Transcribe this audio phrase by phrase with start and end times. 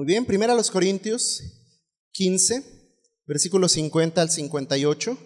[0.00, 1.42] Muy bien, primero a los Corintios
[2.12, 2.64] 15,
[3.26, 5.18] versículos 50 al 58.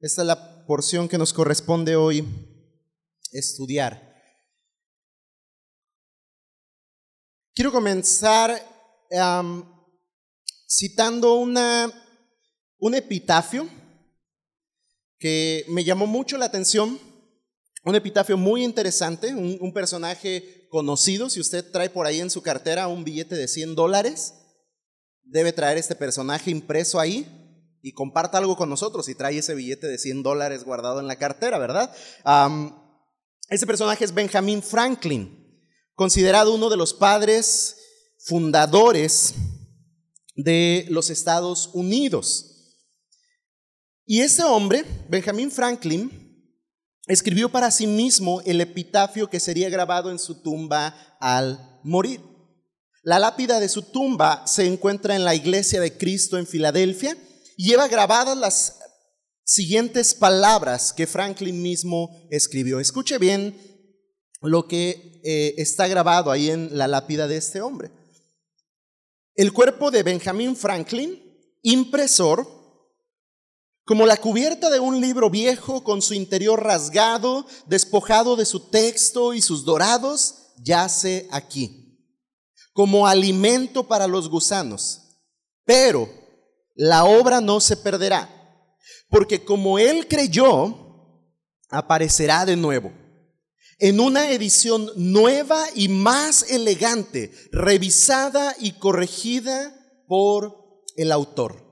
[0.00, 2.24] Esta es la porción que nos corresponde hoy
[3.30, 4.20] estudiar.
[7.54, 8.66] Quiero comenzar
[10.68, 13.68] citando un epitafio
[15.20, 16.98] que me llamó mucho la atención,
[17.84, 22.88] un epitafio muy interesante, un personaje conocido, si usted trae por ahí en su cartera
[22.88, 24.34] un billete de 100 dólares,
[25.24, 27.26] debe traer este personaje impreso ahí
[27.82, 31.16] y comparta algo con nosotros y trae ese billete de 100 dólares guardado en la
[31.16, 31.94] cartera, ¿verdad?
[33.48, 35.36] ese personaje es Benjamin Franklin,
[35.94, 37.76] considerado uno de los padres
[38.18, 39.34] fundadores
[40.36, 42.46] de los Estados Unidos.
[44.04, 46.19] Y ese hombre, Benjamin Franklin,
[47.12, 52.20] escribió para sí mismo el epitafio que sería grabado en su tumba al morir.
[53.02, 57.16] La lápida de su tumba se encuentra en la iglesia de Cristo en Filadelfia
[57.56, 58.78] y lleva grabadas las
[59.44, 62.78] siguientes palabras que Franklin mismo escribió.
[62.78, 63.56] Escuche bien
[64.42, 67.90] lo que eh, está grabado ahí en la lápida de este hombre.
[69.34, 71.22] El cuerpo de Benjamin Franklin,
[71.62, 72.46] impresor,
[73.90, 79.34] como la cubierta de un libro viejo con su interior rasgado, despojado de su texto
[79.34, 81.98] y sus dorados, yace aquí,
[82.72, 85.18] como alimento para los gusanos.
[85.64, 86.08] Pero
[86.76, 88.30] la obra no se perderá,
[89.08, 91.18] porque como él creyó,
[91.68, 92.92] aparecerá de nuevo,
[93.80, 99.74] en una edición nueva y más elegante, revisada y corregida
[100.06, 101.69] por el autor.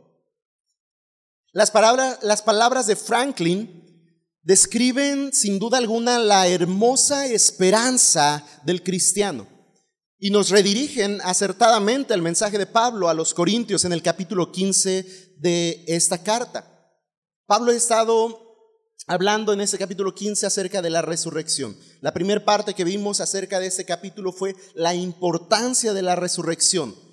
[1.53, 3.79] Las palabras, las palabras de Franklin
[4.43, 9.47] describen sin duda alguna la hermosa esperanza del cristiano
[10.19, 15.37] y nos redirigen acertadamente al mensaje de Pablo a los Corintios en el capítulo 15
[15.39, 16.67] de esta carta.
[17.47, 18.49] Pablo ha estado
[19.07, 21.79] hablando en ese capítulo 15 acerca de la resurrección.
[22.03, 27.08] La primera parte que vimos acerca de ese capítulo fue la importancia de la resurrección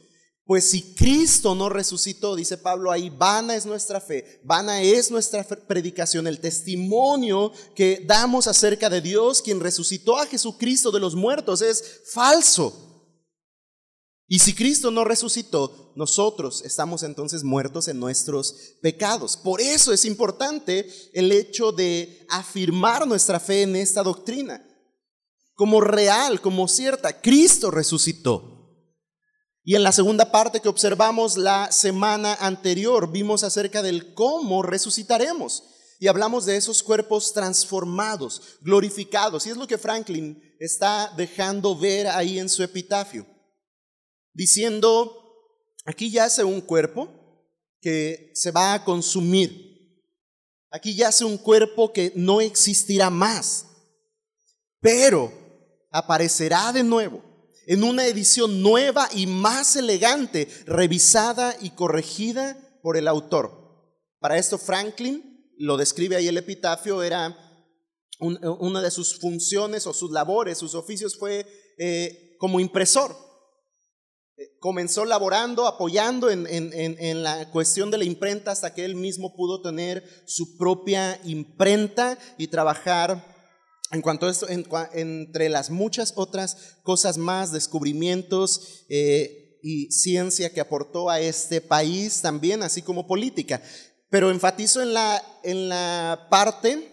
[0.45, 5.43] pues si Cristo no resucitó, dice Pablo ahí, vana es nuestra fe, vana es nuestra
[5.43, 11.63] predicación, el testimonio que damos acerca de Dios, quien resucitó a Jesucristo de los muertos,
[11.63, 12.81] es falso.
[14.27, 19.37] Y si Cristo no resucitó, nosotros estamos entonces muertos en nuestros pecados.
[19.37, 24.63] Por eso es importante el hecho de afirmar nuestra fe en esta doctrina
[25.55, 27.21] como real, como cierta.
[27.21, 28.54] Cristo resucitó.
[29.67, 35.63] Y en la segunda parte que observamos la semana anterior, vimos acerca del cómo resucitaremos.
[35.99, 39.47] Y hablamos de esos cuerpos transformados, glorificados.
[39.47, 43.25] Y es lo que Franklin está dejando ver ahí en su epitafio.
[44.33, 45.33] Diciendo,
[45.83, 47.09] aquí yace un cuerpo
[47.81, 49.65] que se va a consumir.
[50.69, 53.65] Aquí yace un cuerpo que no existirá más.
[54.79, 55.33] Pero
[55.89, 57.34] aparecerá de nuevo
[57.67, 63.65] en una edición nueva y más elegante, revisada y corregida por el autor.
[64.19, 67.37] Para esto Franklin, lo describe ahí el epitafio, era
[68.19, 71.45] una de sus funciones o sus labores, sus oficios fue
[71.77, 73.15] eh, como impresor.
[74.37, 79.35] Eh, comenzó laborando, apoyando en, en, la cuestión de la imprenta hasta que él mismo
[79.35, 83.34] pudo tener su propia imprenta y trabajar
[83.95, 90.61] en cuanto a esto, entre las muchas otras cosas más, descubrimientos eh, y ciencia que
[90.61, 93.61] aportó a este país también, así como política.
[94.09, 96.91] Pero enfatizo en la, en la parte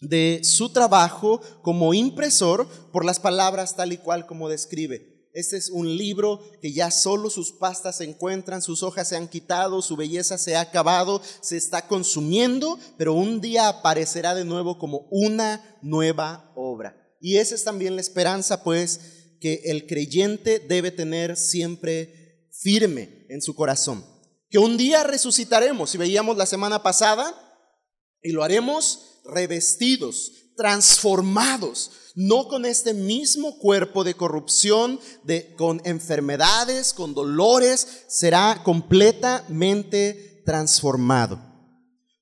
[0.00, 5.11] de su trabajo como impresor por las palabras tal y cual como describe.
[5.34, 9.28] Este es un libro que ya solo sus pastas se encuentran, sus hojas se han
[9.28, 14.78] quitado, su belleza se ha acabado, se está consumiendo, pero un día aparecerá de nuevo
[14.78, 16.96] como una nueva obra.
[17.18, 19.00] Y esa es también la esperanza, pues,
[19.40, 24.04] que el creyente debe tener siempre firme en su corazón.
[24.50, 27.34] Que un día resucitaremos, y veíamos la semana pasada,
[28.22, 36.92] y lo haremos revestidos, transformados, no con este mismo cuerpo de corrupción, de, con enfermedades,
[36.92, 41.40] con dolores, será completamente transformado.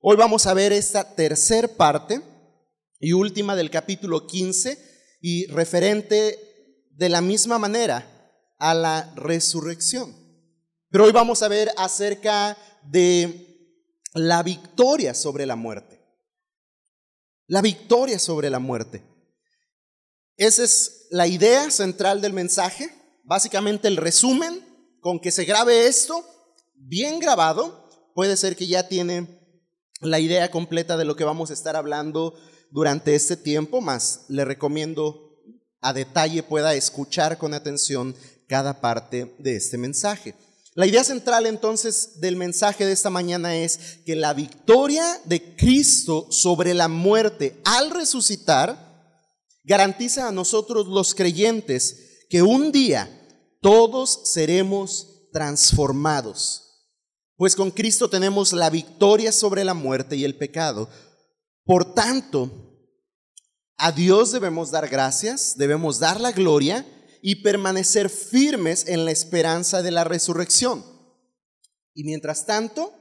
[0.01, 2.23] Hoy vamos a ver esta tercer parte
[3.01, 4.79] y última del capítulo 15
[5.21, 6.39] y referente
[6.91, 8.07] de la misma manera
[8.59, 10.15] a la resurrección.
[10.91, 13.47] Pero hoy vamos a ver acerca de
[14.15, 16.00] la victoria sobre la muerte.
[17.51, 19.03] La victoria sobre la muerte.
[20.37, 22.89] Esa es la idea central del mensaje.
[23.25, 24.65] básicamente el resumen,
[25.01, 26.25] con que se grabe esto,
[26.77, 29.27] bien grabado, puede ser que ya tiene
[30.01, 32.39] la idea completa de lo que vamos a estar hablando
[32.71, 35.37] durante este tiempo, más le recomiendo
[35.81, 38.15] a detalle pueda escuchar con atención
[38.47, 40.37] cada parte de este mensaje.
[40.81, 46.27] La idea central entonces del mensaje de esta mañana es que la victoria de Cristo
[46.31, 49.21] sobre la muerte al resucitar
[49.63, 53.11] garantiza a nosotros los creyentes que un día
[53.61, 56.89] todos seremos transformados.
[57.37, 60.89] Pues con Cristo tenemos la victoria sobre la muerte y el pecado.
[61.67, 62.51] Por tanto,
[63.77, 66.87] a Dios debemos dar gracias, debemos dar la gloria
[67.23, 70.85] y permanecer firmes en la esperanza de la resurrección.
[71.95, 72.95] Y mientras tanto,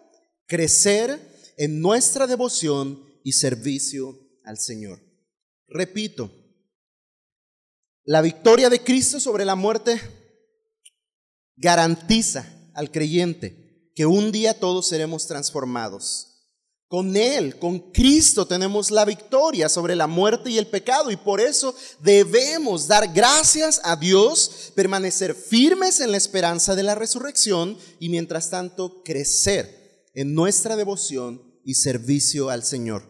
[0.45, 1.19] crecer
[1.57, 4.99] en nuestra devoción y servicio al Señor.
[5.67, 6.31] Repito,
[8.03, 10.01] la victoria de Cristo sobre la muerte
[11.55, 16.28] garantiza al creyente que un día todos seremos transformados.
[16.89, 21.39] Con Él, con Cristo tenemos la victoria sobre la muerte y el pecado y por
[21.39, 28.09] eso debemos dar gracias a Dios, permanecer firmes en la esperanza de la resurrección y
[28.09, 33.03] mientras tanto crecer en nuestra devoción y servicio al Señor.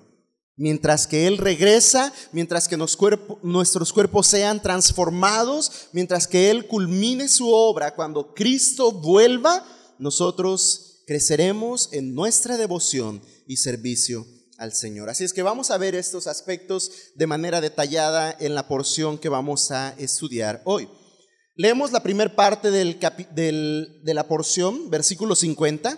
[0.57, 7.47] Mientras que Él regresa, mientras que nuestros cuerpos sean transformados, mientras que Él culmine su
[7.47, 9.65] obra, cuando Cristo vuelva,
[9.99, 14.27] nosotros creceremos en nuestra devoción y servicio
[14.59, 15.09] al Señor.
[15.09, 19.27] Así es que vamos a ver estos aspectos de manera detallada en la porción que
[19.27, 20.87] vamos a estudiar hoy.
[21.55, 25.97] Leemos la primera parte del, de la porción, versículo 50.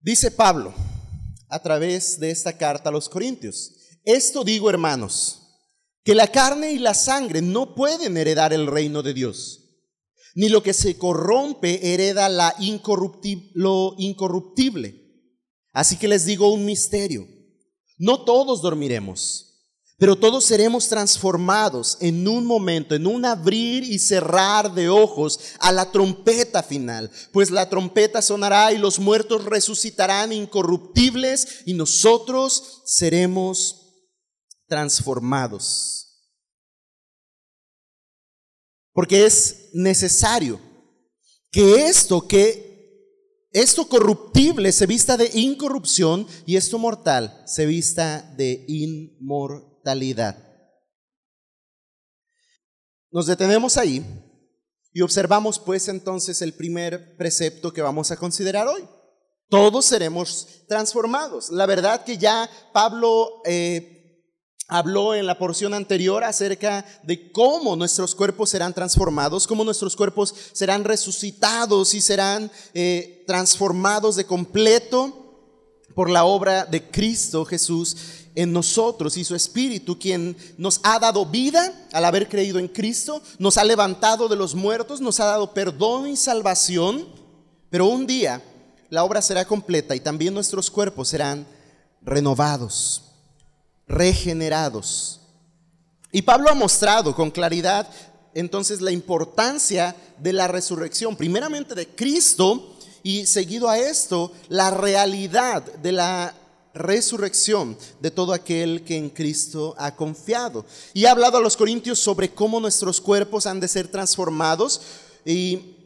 [0.00, 0.72] Dice Pablo
[1.50, 3.74] a través de esta carta a los Corintios,
[4.04, 5.42] esto digo hermanos,
[6.04, 9.64] que la carne y la sangre no pueden heredar el reino de Dios
[10.38, 12.54] ni lo que se corrompe hereda la
[13.54, 15.07] lo incorruptible.
[15.78, 17.28] Así que les digo un misterio.
[17.98, 24.74] No todos dormiremos, pero todos seremos transformados en un momento, en un abrir y cerrar
[24.74, 27.12] de ojos a la trompeta final.
[27.32, 34.10] Pues la trompeta sonará y los muertos resucitarán incorruptibles y nosotros seremos
[34.66, 36.08] transformados.
[38.92, 40.60] Porque es necesario
[41.52, 42.67] que esto que
[43.50, 50.44] esto corruptible se vista de incorrupción y esto mortal se vista de inmortalidad.
[53.10, 54.04] Nos detenemos ahí
[54.92, 58.86] y observamos pues entonces el primer precepto que vamos a considerar hoy.
[59.48, 61.50] Todos seremos transformados.
[61.50, 63.97] La verdad que ya Pablo eh,
[64.68, 70.34] habló en la porción anterior acerca de cómo nuestros cuerpos serán transformados, cómo nuestros cuerpos
[70.52, 75.24] serán resucitados y serán eh, transformados de completo
[75.94, 77.96] por la obra de Cristo Jesús
[78.34, 79.16] en nosotros.
[79.16, 83.64] Y su Espíritu, quien nos ha dado vida al haber creído en Cristo, nos ha
[83.64, 87.08] levantado de los muertos, nos ha dado perdón y salvación,
[87.70, 88.42] pero un día
[88.90, 91.46] la obra será completa y también nuestros cuerpos serán
[92.02, 93.07] renovados
[93.88, 95.20] regenerados.
[96.12, 97.88] Y Pablo ha mostrado con claridad
[98.34, 105.62] entonces la importancia de la resurrección, primeramente de Cristo y seguido a esto, la realidad
[105.62, 106.34] de la
[106.74, 110.64] resurrección de todo aquel que en Cristo ha confiado.
[110.94, 114.80] Y ha hablado a los corintios sobre cómo nuestros cuerpos han de ser transformados
[115.24, 115.77] y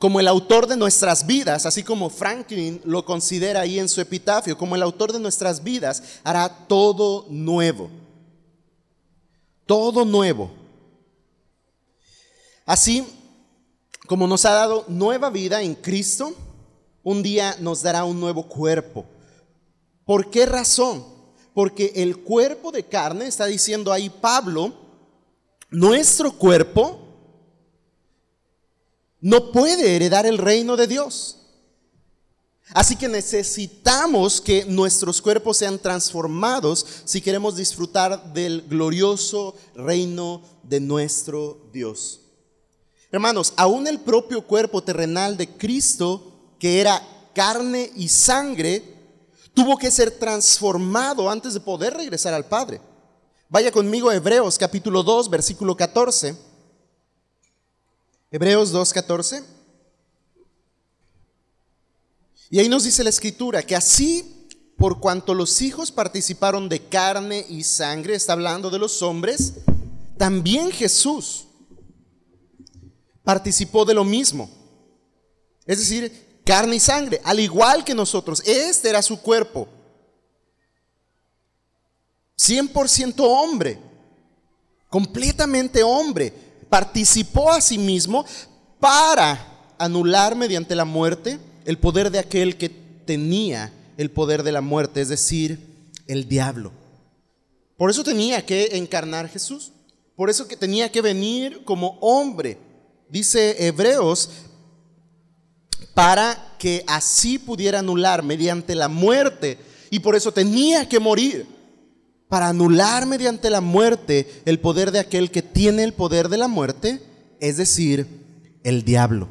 [0.00, 4.56] como el autor de nuestras vidas, así como Franklin lo considera ahí en su epitafio,
[4.56, 7.90] como el autor de nuestras vidas, hará todo nuevo.
[9.66, 10.50] Todo nuevo.
[12.64, 13.06] Así
[14.06, 16.32] como nos ha dado nueva vida en Cristo,
[17.02, 19.04] un día nos dará un nuevo cuerpo.
[20.06, 21.04] ¿Por qué razón?
[21.52, 24.72] Porque el cuerpo de carne, está diciendo ahí Pablo,
[25.68, 27.09] nuestro cuerpo
[29.20, 31.36] no puede heredar el reino de Dios.
[32.72, 40.78] Así que necesitamos que nuestros cuerpos sean transformados si queremos disfrutar del glorioso reino de
[40.78, 42.20] nuestro Dios.
[43.10, 47.02] Hermanos, aún el propio cuerpo terrenal de Cristo, que era
[47.34, 48.84] carne y sangre,
[49.52, 52.80] tuvo que ser transformado antes de poder regresar al Padre.
[53.48, 56.49] Vaya conmigo a Hebreos capítulo 2, versículo 14.
[58.30, 59.42] Hebreos 2.14.
[62.50, 67.44] Y ahí nos dice la escritura que así, por cuanto los hijos participaron de carne
[67.48, 69.54] y sangre, está hablando de los hombres,
[70.16, 71.46] también Jesús,
[73.24, 74.48] participó de lo mismo.
[75.66, 78.42] Es decir, carne y sangre, al igual que nosotros.
[78.46, 79.68] Este era su cuerpo.
[82.38, 83.78] 100% hombre,
[84.88, 86.49] completamente hombre.
[86.70, 88.24] Participó a sí mismo
[88.78, 94.62] para anular mediante la muerte el poder de aquel que tenía el poder de la
[94.62, 95.58] muerte, es decir,
[96.06, 96.72] el diablo.
[97.76, 99.72] Por eso tenía que encarnar Jesús.
[100.16, 102.58] Por eso que tenía que venir como hombre.
[103.08, 104.30] Dice Hebreos,
[105.92, 109.58] para que así pudiera anular mediante la muerte.
[109.90, 111.46] Y por eso tenía que morir.
[112.30, 116.48] Para anular mediante la muerte el poder de aquel que tiene el poder de la
[116.48, 117.02] muerte,
[117.40, 118.06] es decir,
[118.64, 119.28] el diablo.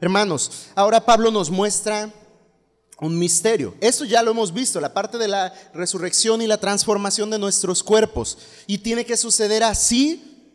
[0.00, 2.10] Hermanos, ahora Pablo nos muestra
[3.00, 3.74] un misterio.
[3.80, 7.82] Esto ya lo hemos visto, la parte de la resurrección y la transformación de nuestros
[7.82, 8.38] cuerpos.
[8.68, 10.54] Y tiene que suceder así,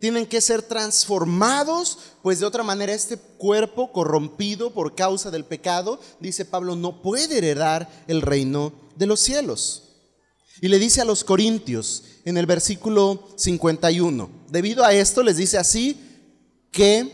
[0.00, 6.00] tienen que ser transformados, pues de otra manera este cuerpo corrompido por causa del pecado,
[6.18, 9.83] dice Pablo, no puede heredar el reino de los cielos.
[10.64, 15.58] Y le dice a los corintios en el versículo 51, debido a esto les dice
[15.58, 16.00] así
[16.72, 17.12] que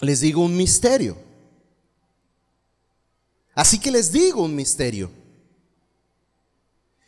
[0.00, 1.16] les digo un misterio.
[3.54, 5.10] Así que les digo un misterio.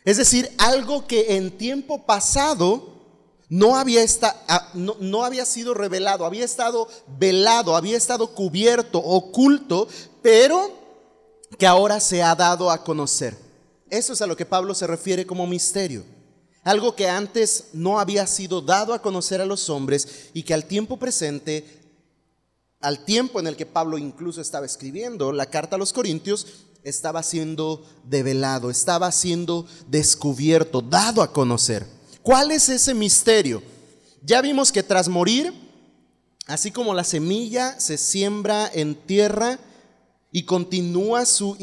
[0.03, 3.03] Es decir, algo que en tiempo pasado
[3.47, 4.03] no había,
[4.47, 6.87] ah, no, no había sido revelado, había estado
[7.19, 9.87] velado, había estado cubierto, oculto,
[10.23, 10.73] pero
[11.59, 13.48] que ahora se ha dado a conocer.
[13.89, 16.03] Eso es a lo que Pablo se refiere como misterio.
[16.63, 20.65] Algo que antes no había sido dado a conocer a los hombres y que al
[20.65, 21.79] tiempo presente
[22.81, 26.47] al tiempo en el que Pablo incluso estaba escribiendo la carta a los Corintios,
[26.83, 31.85] estaba siendo develado, estaba siendo descubierto, dado a conocer.
[32.23, 33.61] ¿Cuál es ese misterio?
[34.23, 35.53] Ya vimos que tras morir,
[36.47, 39.59] así como la semilla se siembra en tierra
[40.31, 41.57] y continúa su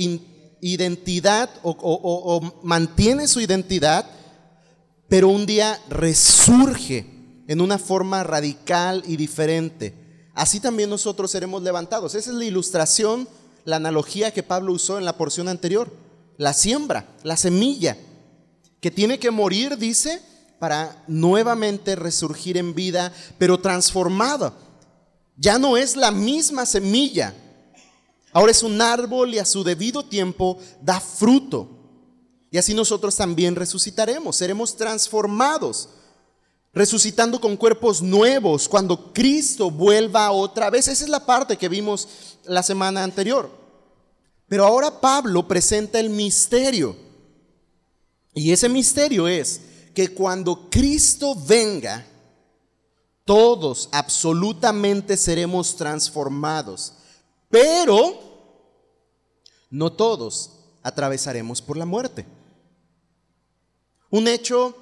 [0.73, 4.07] identidad o, mantiene su identidad,
[5.09, 7.07] pero un día resurge
[7.49, 10.07] en una forma radical y diferente
[10.37, 12.15] así también nosotros seremos levantados.
[12.15, 13.27] Esa es la ilustración,
[13.65, 15.91] la analogía que Pablo usó en la porción anterior.
[16.37, 17.97] La siembra, la semilla,
[18.81, 20.21] que tiene que morir, dice,
[20.59, 24.53] para nuevamente resurgir en vida, pero transformada.
[25.39, 27.35] Ya no es la misma semilla.
[28.37, 31.71] Ahora es un árbol y a su debido tiempo da fruto.
[32.51, 35.89] Y así nosotros también resucitaremos, seremos transformados
[36.75, 40.87] resucitando con cuerpos nuevos cuando Cristo vuelva otra vez.
[40.87, 42.09] Esa es la parte que vimos
[42.45, 43.51] la semana anterior.
[44.47, 46.95] Pero ahora Pablo presenta el misterio.
[48.35, 49.63] Y ese misterio es
[49.95, 52.07] que cuando Cristo venga,
[53.25, 56.93] todos absolutamente seremos transformados.
[57.49, 58.26] Pero
[59.71, 62.27] no todos atravesaremos por la muerte.
[64.11, 64.75] Un hecho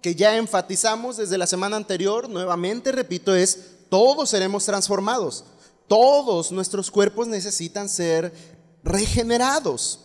[0.00, 5.44] que ya enfatizamos desde la semana anterior, nuevamente repito, es todos seremos transformados.
[5.86, 8.32] Todos nuestros cuerpos necesitan ser
[8.82, 10.00] regenerados.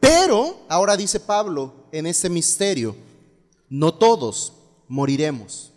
[0.00, 2.94] Pero, ahora dice Pablo en este misterio,
[3.68, 4.52] no todos
[4.86, 5.72] moriremos.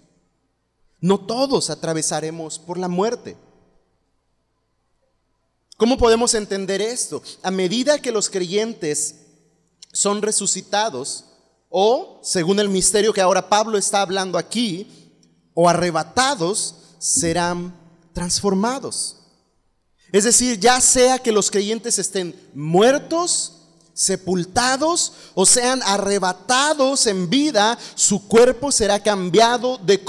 [0.99, 3.35] No todos atravesaremos por la muerte.
[5.81, 7.23] ¿Cómo podemos entender esto?
[7.41, 9.15] A medida que los creyentes
[9.91, 11.25] son resucitados,
[11.69, 15.17] o, según el misterio que ahora Pablo está hablando aquí,
[15.55, 17.75] o arrebatados, serán
[18.13, 19.23] transformados.
[20.11, 23.53] Es decir, ya sea que los creyentes estén muertos
[23.95, 30.03] sepultados o sean arrebatados en vida, su cuerpo será cambiado de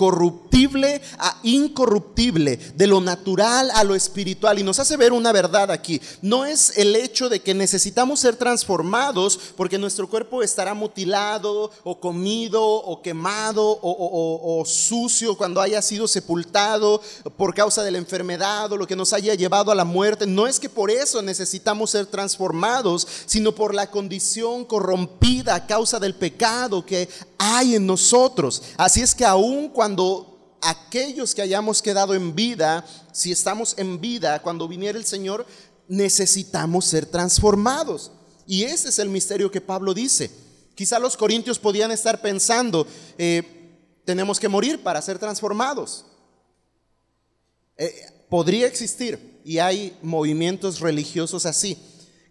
[0.52, 4.58] corruptible a incorruptible, de lo natural a lo espiritual.
[4.58, 6.00] Y nos hace ver una verdad aquí.
[6.20, 12.00] No es el hecho de que necesitamos ser transformados porque nuestro cuerpo estará mutilado o
[12.00, 17.00] comido o quemado o, o sucio cuando haya sido sepultado
[17.36, 20.26] por causa de la enfermedad o lo que nos haya llevado a la muerte.
[20.26, 25.98] No es que por eso necesitamos ser transformados, sino por la condición corrompida a causa
[25.98, 28.62] del pecado que hay en nosotros.
[28.76, 30.32] Así es que aun cuando
[30.62, 35.44] aquellos que hayamos quedado en vida, si estamos en vida, cuando viniera el Señor,
[35.88, 38.12] necesitamos ser transformados.
[38.46, 40.30] Y ese es el misterio que Pablo dice.
[40.74, 42.86] Quizá los corintios podían estar pensando,
[43.18, 43.42] eh,
[44.04, 46.06] tenemos que morir para ser transformados.
[47.76, 47.94] Eh,
[48.28, 51.76] podría existir, y hay movimientos religiosos así,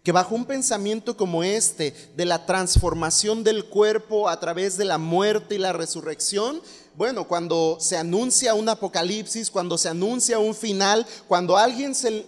[0.02, 4.98] que bajo un pensamiento como este, de la transformación del cuerpo a través de la
[4.98, 6.60] muerte y la resurrección,
[6.94, 12.26] bueno, cuando se anuncia un apocalipsis, cuando se anuncia un final, cuando alguien se,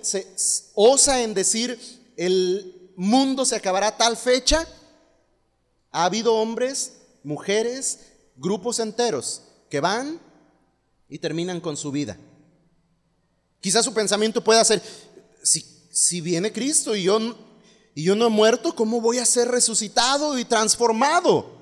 [0.75, 1.78] osa en decir
[2.16, 4.66] el mundo se acabará a tal fecha,
[5.90, 8.00] ha habido hombres, mujeres,
[8.37, 10.21] grupos enteros que van
[11.09, 12.18] y terminan con su vida.
[13.61, 14.83] Quizás su pensamiento pueda ser,
[15.42, 17.18] si, si viene Cristo y yo,
[17.94, 21.52] y yo no he muerto, ¿cómo voy a ser resucitado y transformado?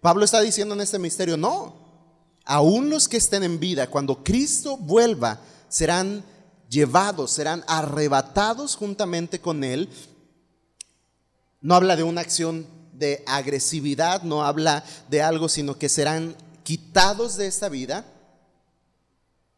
[0.00, 1.87] Pablo está diciendo en este misterio, no,
[2.48, 5.38] aún los que estén en vida, cuando Cristo vuelva,
[5.68, 6.24] serán
[6.70, 9.90] llevados, serán arrebatados juntamente con Él.
[11.60, 17.36] No habla de una acción de agresividad, no habla de algo, sino que serán quitados
[17.36, 18.06] de esta vida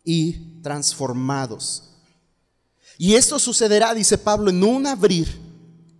[0.03, 1.91] y transformados.
[2.99, 5.41] Y esto sucederá, dice Pablo, en un abrir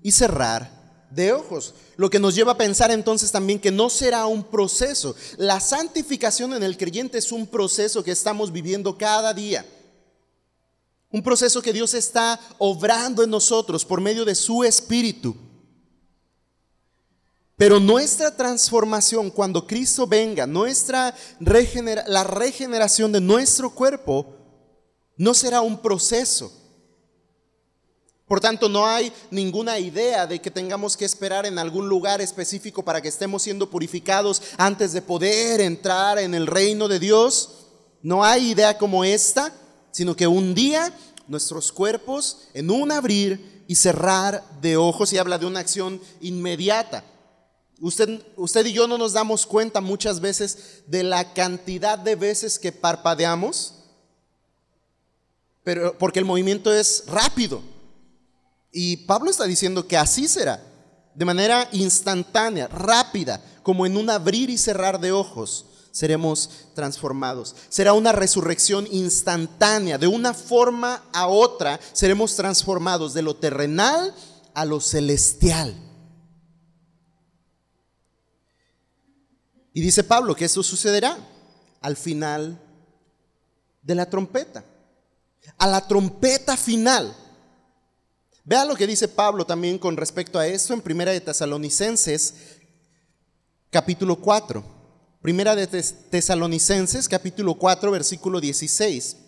[0.03, 0.80] y cerrar
[1.11, 1.75] de ojos.
[1.97, 5.15] Lo que nos lleva a pensar entonces también que no será un proceso.
[5.37, 9.67] La santificación en el creyente es un proceso que estamos viviendo cada día.
[11.11, 15.37] Un proceso que Dios está obrando en nosotros por medio de su espíritu.
[17.57, 21.15] Pero nuestra transformación cuando Cristo venga, nuestra
[22.07, 24.35] la regeneración de nuestro cuerpo
[25.17, 26.60] no será un proceso
[28.31, 32.85] por tanto, no hay ninguna idea de que tengamos que esperar en algún lugar específico
[32.85, 37.67] para que estemos siendo purificados antes de poder entrar en el reino de Dios.
[38.03, 39.53] No hay idea como esta,
[39.91, 40.97] sino que un día
[41.27, 47.03] nuestros cuerpos en un abrir y cerrar de ojos y habla de una acción inmediata.
[47.81, 52.61] Usted, usted y yo no nos damos cuenta muchas veces de la cantidad de veces
[52.61, 53.75] que parpadeamos,
[55.65, 57.80] pero porque el movimiento es rápido.
[58.73, 60.63] Y Pablo está diciendo que así será,
[61.15, 67.57] de manera instantánea, rápida, como en un abrir y cerrar de ojos, seremos transformados.
[67.69, 74.15] Será una resurrección instantánea, de una forma a otra seremos transformados de lo terrenal
[74.55, 75.75] a lo celestial.
[79.73, 81.17] Y dice Pablo que eso sucederá
[81.81, 82.61] al final
[83.83, 84.65] de la trompeta.
[85.59, 87.15] A la trompeta final
[88.51, 92.35] Vea lo que dice Pablo también con respecto a eso en Primera de Tesalonicenses,
[93.71, 94.65] capítulo 4.
[95.23, 99.19] Primera de Tesalonicenses, capítulo 4, versículo 16.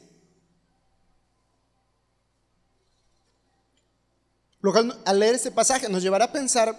[5.04, 6.76] al leer este pasaje nos llevará a pensar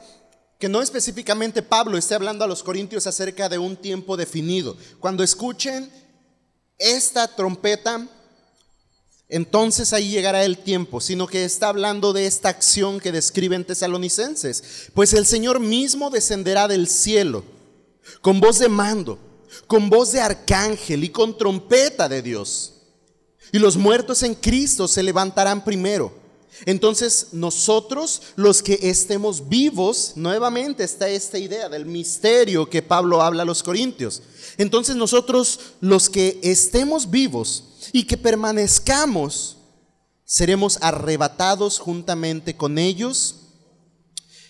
[0.60, 4.75] que no específicamente Pablo esté hablando a los corintios acerca de un tiempo definido.
[4.99, 5.89] Cuando escuchen
[6.77, 8.06] esta trompeta,
[9.33, 14.91] entonces ahí llegará el tiempo, sino que está hablando de esta acción que describen tesalonicenses.
[14.93, 17.43] Pues el Señor mismo descenderá del cielo
[18.21, 19.17] con voz de mando,
[19.65, 22.73] con voz de arcángel y con trompeta de Dios.
[23.51, 26.13] Y los muertos en Cristo se levantarán primero.
[26.65, 33.43] Entonces nosotros, los que estemos vivos, nuevamente está esta idea del misterio que Pablo habla
[33.43, 34.21] a los corintios.
[34.57, 39.57] Entonces nosotros, los que estemos vivos, y que permanezcamos,
[40.25, 43.35] seremos arrebatados juntamente con ellos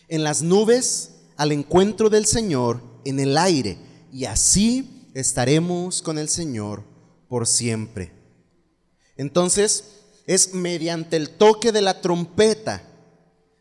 [0.08, 3.78] en las nubes al encuentro del Señor en el aire,
[4.12, 6.84] y así estaremos con el Señor
[7.28, 8.12] por siempre.
[9.18, 12.82] Entonces, es mediante el toque de la trompeta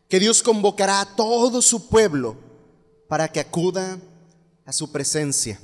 [0.07, 2.37] que Dios convocará a todo su pueblo
[3.07, 3.99] para que acuda
[4.65, 5.59] a su presencia.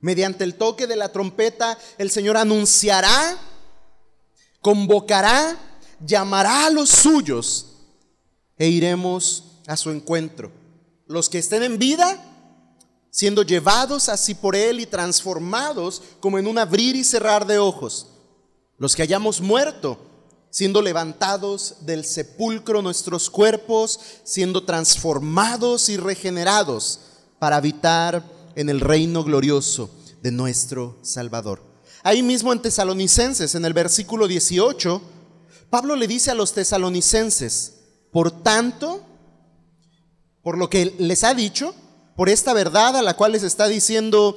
[0.00, 3.36] Mediante el toque de la trompeta, el Señor anunciará,
[4.60, 5.58] convocará,
[6.00, 7.66] llamará a los suyos
[8.56, 10.52] e iremos a su encuentro.
[11.06, 12.27] Los que estén en vida,
[13.10, 18.08] siendo llevados así por Él y transformados como en un abrir y cerrar de ojos.
[18.78, 19.98] Los que hayamos muerto,
[20.50, 27.00] siendo levantados del sepulcro nuestros cuerpos, siendo transformados y regenerados
[27.38, 29.90] para habitar en el reino glorioso
[30.22, 31.62] de nuestro Salvador.
[32.02, 35.02] Ahí mismo en Tesalonicenses, en el versículo 18,
[35.70, 37.74] Pablo le dice a los tesalonicenses,
[38.10, 39.04] por tanto,
[40.42, 41.74] por lo que les ha dicho,
[42.18, 44.36] por esta verdad a la cual les está diciendo,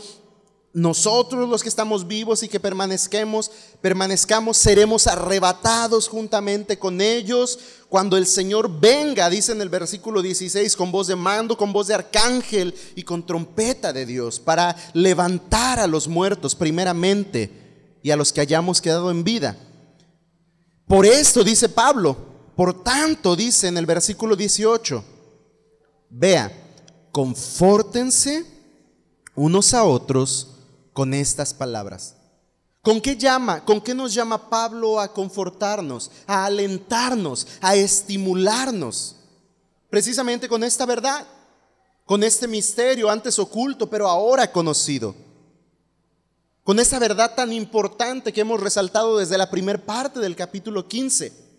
[0.72, 3.50] nosotros los que estamos vivos y que permanezcamos,
[3.82, 7.58] permanezcamos, seremos arrebatados juntamente con ellos
[7.90, 11.88] cuando el Señor venga, dice en el versículo 16, con voz de mando, con voz
[11.88, 18.16] de arcángel y con trompeta de Dios, para levantar a los muertos primeramente y a
[18.16, 19.58] los que hayamos quedado en vida.
[20.86, 22.16] Por esto, dice Pablo,
[22.56, 25.04] Por tanto, dice en el versículo 18,
[26.12, 26.61] vea,
[27.12, 28.46] confórtense
[29.36, 30.50] unos a otros
[30.94, 32.16] con estas palabras.
[32.82, 33.64] ¿Con qué llama?
[33.64, 39.18] ¿Con qué nos llama Pablo a confortarnos, a alentarnos, a estimularnos?
[39.90, 41.28] Precisamente con esta verdad,
[42.06, 45.14] con este misterio antes oculto, pero ahora conocido.
[46.64, 51.51] Con esa verdad tan importante que hemos resaltado desde la primera parte del capítulo 15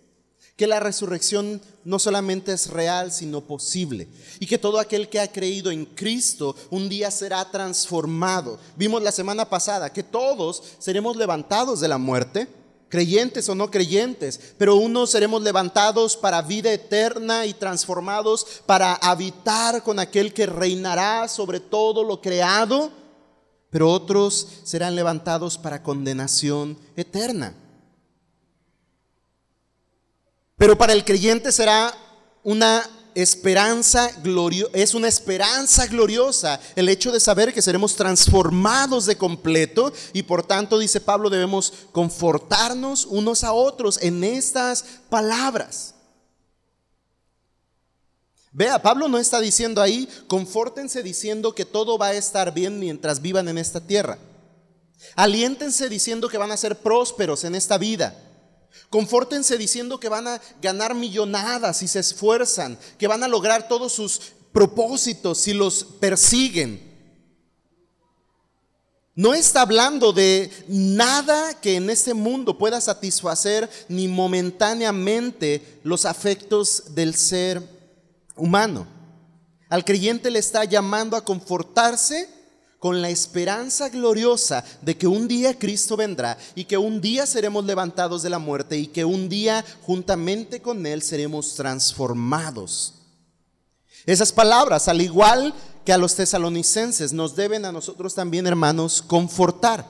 [0.62, 4.06] que la resurrección no solamente es real, sino posible.
[4.38, 8.60] Y que todo aquel que ha creído en Cristo un día será transformado.
[8.76, 12.46] Vimos la semana pasada que todos seremos levantados de la muerte,
[12.88, 19.82] creyentes o no creyentes, pero unos seremos levantados para vida eterna y transformados para habitar
[19.82, 22.92] con aquel que reinará sobre todo lo creado,
[23.68, 27.56] pero otros serán levantados para condenación eterna.
[30.62, 31.92] Pero para el creyente será
[32.44, 39.16] una esperanza gloriosa, es una esperanza gloriosa el hecho de saber que seremos transformados de
[39.16, 45.96] completo y por tanto, dice Pablo, debemos confortarnos unos a otros en estas palabras.
[48.52, 53.20] Vea, Pablo no está diciendo ahí, confórtense diciendo que todo va a estar bien mientras
[53.20, 54.16] vivan en esta tierra.
[55.16, 58.16] Aliéntense diciendo que van a ser prósperos en esta vida.
[58.90, 63.92] Confórtense diciendo que van a ganar millonadas si se esfuerzan, que van a lograr todos
[63.92, 64.20] sus
[64.52, 66.92] propósitos si los persiguen.
[69.14, 76.94] No está hablando de nada que en este mundo pueda satisfacer ni momentáneamente los afectos
[76.94, 77.62] del ser
[78.36, 78.86] humano.
[79.68, 82.41] Al creyente le está llamando a confortarse
[82.82, 87.64] con la esperanza gloriosa de que un día Cristo vendrá y que un día seremos
[87.64, 92.94] levantados de la muerte y que un día juntamente con Él seremos transformados.
[94.04, 99.86] Esas palabras, al igual que a los tesalonicenses, nos deben a nosotros también, hermanos, confortar.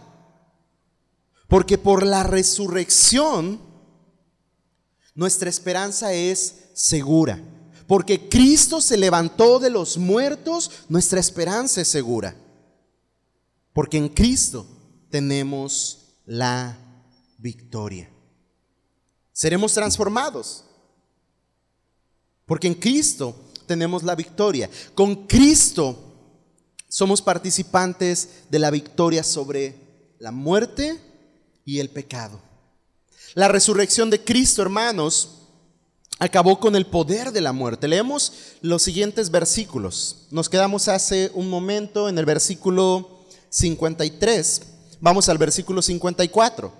[1.48, 3.58] Porque por la resurrección,
[5.14, 7.42] nuestra esperanza es segura.
[7.86, 12.36] Porque Cristo se levantó de los muertos, nuestra esperanza es segura.
[13.72, 14.66] Porque en Cristo
[15.10, 16.76] tenemos la
[17.38, 18.08] victoria.
[19.32, 20.64] Seremos transformados.
[22.46, 23.34] Porque en Cristo
[23.66, 24.68] tenemos la victoria.
[24.94, 25.98] Con Cristo
[26.88, 29.74] somos participantes de la victoria sobre
[30.18, 31.00] la muerte
[31.64, 32.40] y el pecado.
[33.34, 35.38] La resurrección de Cristo, hermanos,
[36.18, 37.88] acabó con el poder de la muerte.
[37.88, 40.26] Leemos los siguientes versículos.
[40.30, 43.11] Nos quedamos hace un momento en el versículo
[43.52, 44.62] 53,
[44.98, 46.72] vamos al versículo 54.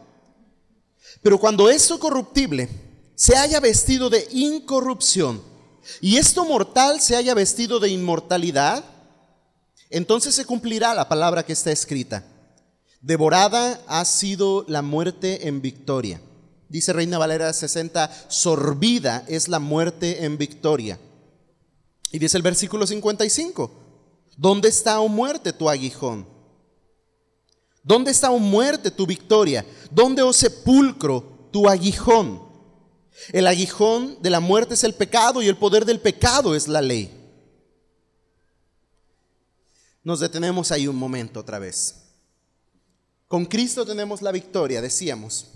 [1.23, 2.69] Pero cuando esto corruptible
[3.15, 5.43] se haya vestido de incorrupción
[6.01, 8.83] y esto mortal se haya vestido de inmortalidad,
[9.91, 12.25] entonces se cumplirá la palabra que está escrita.
[13.03, 16.23] Devorada ha sido la muerte en victoria.
[16.71, 20.99] Dice Reina Valera 60, sorbida es la muerte en victoria.
[22.11, 23.71] Y dice el versículo 55,
[24.39, 26.32] ¿dónde está, o oh muerte, tu aguijón?
[27.83, 29.66] ¿Dónde está, oh muerte, tu victoria?
[29.90, 32.42] ¿Dónde, oh sepulcro, tu aguijón?
[33.33, 36.81] El aguijón de la muerte es el pecado y el poder del pecado es la
[36.81, 37.11] ley.
[40.05, 41.97] Nos detenemos ahí un momento otra vez.
[43.29, 45.49] Con Cristo tenemos la victoria, decíamos.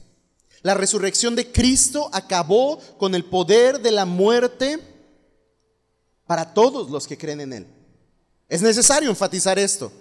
[0.62, 4.78] La resurrección de Cristo acabó con el poder de la muerte
[6.26, 7.66] para todos los que creen en Él.
[8.48, 9.92] Es necesario enfatizar esto.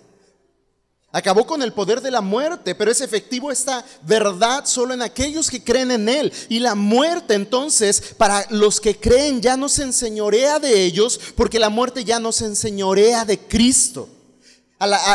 [1.15, 5.49] Acabó con el poder de la muerte, pero es efectivo esta verdad solo en aquellos
[5.49, 6.33] que creen en Él.
[6.49, 11.57] Y la muerte entonces, para los que creen, ya no se enseñorea de ellos, porque
[11.57, 14.09] la muerte ya no se enseñorea de Cristo.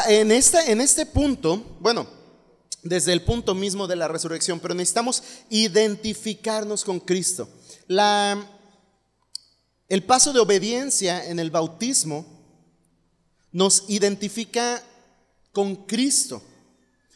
[0.08, 2.06] en, este, en este punto, bueno,
[2.82, 7.46] desde el punto mismo de la resurrección, pero necesitamos identificarnos con Cristo.
[9.86, 12.24] El paso de obediencia en el bautismo
[13.52, 14.82] nos identifica
[15.52, 16.42] con Cristo.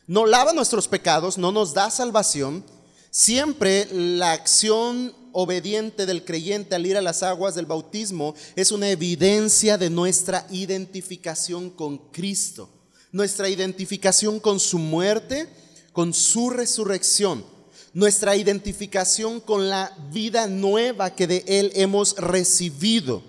[0.06, 2.64] No lava nuestros pecados, no nos da salvación.
[3.10, 8.90] Siempre la acción obediente del creyente al ir a las aguas del bautismo es una
[8.90, 12.68] evidencia de nuestra identificación con Cristo,
[13.12, 15.48] nuestra identificación con su muerte,
[15.92, 17.44] con su resurrección,
[17.92, 23.22] nuestra identificación con la vida nueva que de Él hemos recibido,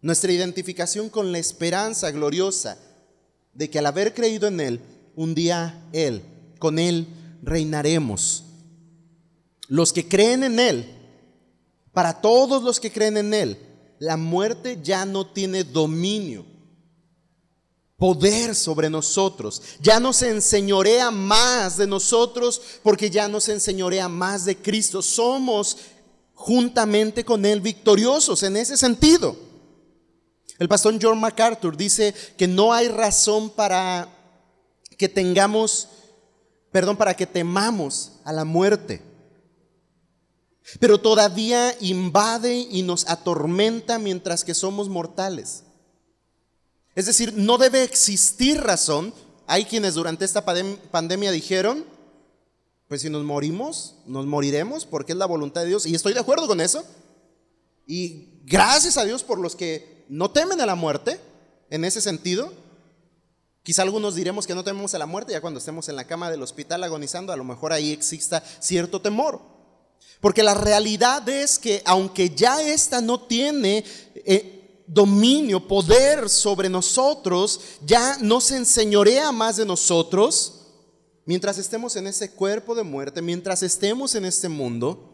[0.00, 2.78] nuestra identificación con la esperanza gloriosa
[3.54, 4.80] de que al haber creído en Él,
[5.14, 6.22] un día Él,
[6.58, 7.06] con Él
[7.42, 8.44] reinaremos.
[9.68, 10.86] Los que creen en Él
[11.92, 13.58] para todos los que creen en Él,
[13.98, 16.44] la muerte ya no tiene dominio,
[17.96, 19.62] poder sobre nosotros.
[19.80, 25.02] Ya no se enseñorea más de nosotros porque ya no se enseñorea más de Cristo.
[25.02, 25.76] Somos
[26.34, 29.36] juntamente con Él victoriosos en ese sentido.
[30.62, 34.08] El pastor John MacArthur dice que no hay razón para
[34.96, 35.88] que tengamos,
[36.70, 39.02] perdón, para que temamos a la muerte
[40.78, 45.64] pero todavía invade y nos atormenta mientras que somos mortales.
[46.94, 49.12] Es decir, no debe existir razón.
[49.46, 51.84] Hay quienes durante esta pandemia dijeron,
[52.88, 55.86] pues si nos morimos, nos moriremos porque es la voluntad de Dios.
[55.86, 56.84] Y estoy de acuerdo con eso.
[57.86, 61.18] Y gracias a Dios por los que no temen a la muerte,
[61.70, 62.52] en ese sentido.
[63.62, 66.30] Quizá algunos diremos que no tememos a la muerte, ya cuando estemos en la cama
[66.30, 69.40] del hospital agonizando, a lo mejor ahí exista cierto temor.
[70.20, 77.60] Porque la realidad es que aunque ya esta no tiene eh, dominio, poder sobre nosotros,
[77.86, 80.66] ya no se enseñorea más de nosotros,
[81.24, 85.11] mientras estemos en ese cuerpo de muerte, mientras estemos en este mundo,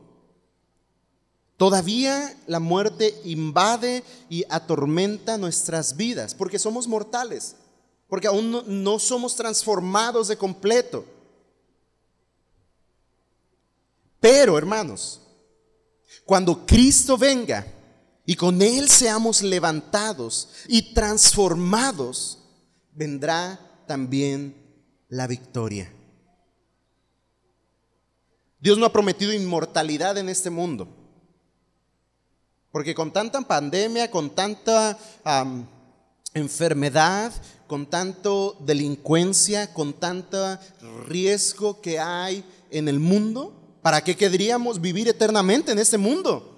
[1.58, 7.56] todavía la muerte invade y atormenta nuestras vidas, porque somos mortales,
[8.08, 11.04] porque aún no somos transformados de completo.
[14.20, 15.20] Pero, hermanos,
[16.24, 17.66] cuando Cristo venga
[18.24, 22.38] y con Él seamos levantados y transformados,
[22.92, 24.54] vendrá también
[25.08, 25.92] la victoria.
[28.60, 31.07] Dios no ha prometido inmortalidad en este mundo.
[32.78, 34.96] Porque con tanta pandemia, con tanta
[36.32, 37.32] enfermedad,
[37.66, 40.56] con tanto delincuencia, con tanto
[41.08, 46.54] riesgo que hay en el mundo, ¿Para qué querríamos vivir eternamente en este mundo?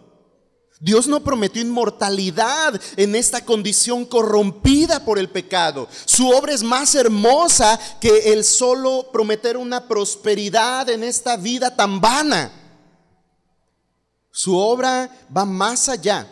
[0.78, 5.88] Dios no prometió inmortalidad en esta condición corrompida por el pecado.
[6.04, 11.98] Su obra es más hermosa que el solo prometer una prosperidad en esta vida tan
[11.98, 12.59] vana.
[14.30, 16.26] Su obra va más allá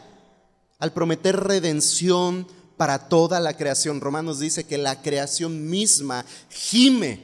[0.78, 4.00] al prometer redención para toda la creación.
[4.00, 7.20] Romanos dice que la creación misma gime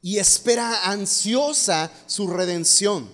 [0.00, 3.08] y espera ansiosa su redención.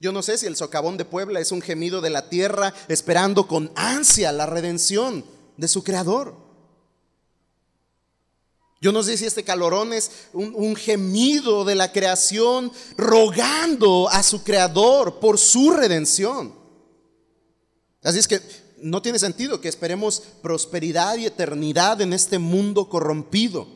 [0.00, 3.46] Yo no sé si el socavón de Puebla es un gemido de la tierra esperando
[3.46, 5.24] con ansia la redención
[5.56, 6.41] de su creador.
[8.82, 14.24] Yo no sé si este calorón es un, un, gemido de la creación rogando a
[14.24, 16.52] su creador por su redención.
[18.02, 18.40] Así es que
[18.78, 23.68] no tiene sentido que esperemos prosperidad y eternidad en este mundo corrompido.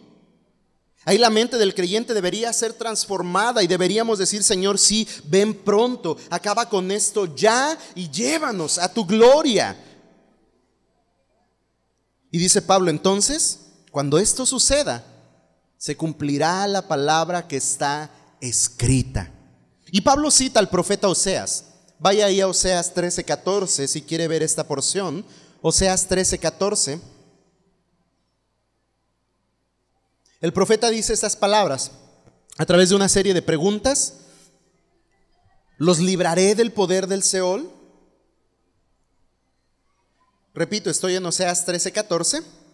[1.04, 6.16] Ahí la mente del creyente debería ser transformada y deberíamos decir, Señor, sí, ven pronto,
[6.30, 9.76] acaba con esto ya y llévanos a tu gloria.
[12.32, 13.65] Y dice Pablo, entonces,
[13.96, 15.02] cuando esto suceda,
[15.78, 18.11] se cumplirá la palabra que está
[18.42, 19.32] escrita.
[19.90, 21.64] Y Pablo cita al profeta Oseas.
[21.98, 25.24] Vaya ahí a Oseas 13:14 si quiere ver esta porción.
[25.62, 27.00] Oseas 13:14.
[30.42, 31.90] El profeta dice estas palabras
[32.59, 34.12] a través de una serie de preguntas.
[35.78, 37.72] ¿Los libraré del poder del Seol?
[40.52, 42.65] Repito, estoy en Oseas 13, 14.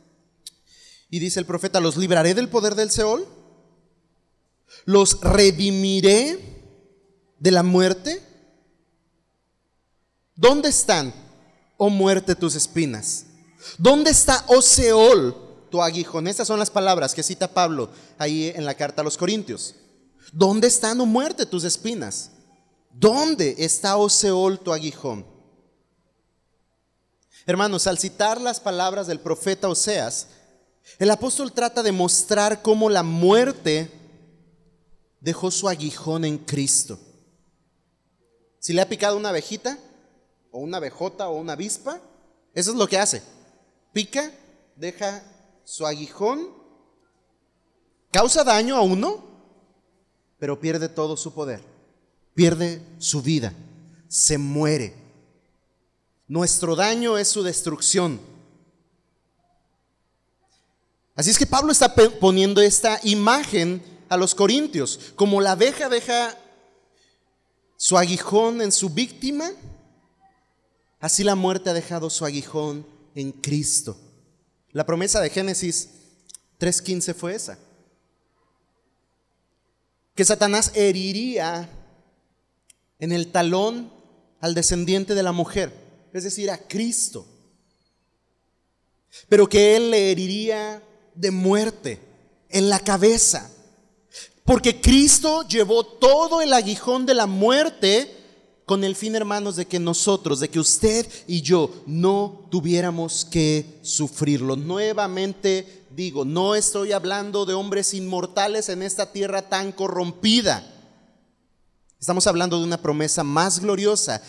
[1.12, 3.28] Y dice el profeta, ¿los libraré del poder del Seol?
[4.86, 6.38] ¿Los redimiré
[7.38, 8.22] de la muerte?
[10.34, 11.12] ¿Dónde están,
[11.76, 13.26] oh muerte, tus espinas?
[13.76, 15.36] ¿Dónde está, oh Seol,
[15.70, 16.28] tu aguijón.
[16.28, 19.74] Estas son las palabras que cita Pablo ahí en la carta a los Corintios.
[20.32, 22.30] ¿Dónde están, o muerte, tus espinas?
[22.90, 25.26] ¿Dónde está, oh Seol, tu aguijón?
[27.44, 30.28] Hermanos, al citar las palabras del profeta Oseas,
[30.98, 33.90] el apóstol trata de mostrar cómo la muerte
[35.20, 36.98] dejó su aguijón en Cristo.
[38.58, 39.78] Si le ha picado una abejita,
[40.50, 42.00] o una abejota, o una avispa,
[42.54, 43.22] eso es lo que hace.
[43.92, 44.30] Pica,
[44.76, 45.24] deja
[45.64, 46.62] su aguijón
[48.12, 49.24] causa daño a uno,
[50.38, 51.60] pero pierde todo su poder,
[52.34, 53.52] pierde su vida,
[54.06, 54.94] se muere.
[56.28, 58.20] Nuestro daño es su destrucción.
[61.22, 66.36] Así es que Pablo está poniendo esta imagen a los corintios, como la abeja deja
[67.76, 69.52] su aguijón en su víctima,
[70.98, 73.96] así la muerte ha dejado su aguijón en Cristo.
[74.72, 75.90] La promesa de Génesis
[76.58, 77.56] 3.15 fue esa.
[80.16, 81.68] Que Satanás heriría
[82.98, 83.92] en el talón
[84.40, 85.72] al descendiente de la mujer,
[86.12, 87.24] es decir, a Cristo.
[89.28, 90.82] Pero que Él le heriría
[91.14, 92.00] de muerte
[92.48, 93.50] en la cabeza.
[94.44, 98.18] Porque Cristo llevó todo el aguijón de la muerte
[98.64, 103.80] con el fin, hermanos, de que nosotros, de que usted y yo no tuviéramos que
[103.82, 104.56] sufrirlo.
[104.56, 110.66] Nuevamente digo, no estoy hablando de hombres inmortales en esta tierra tan corrompida.
[112.00, 114.22] Estamos hablando de una promesa más gloriosa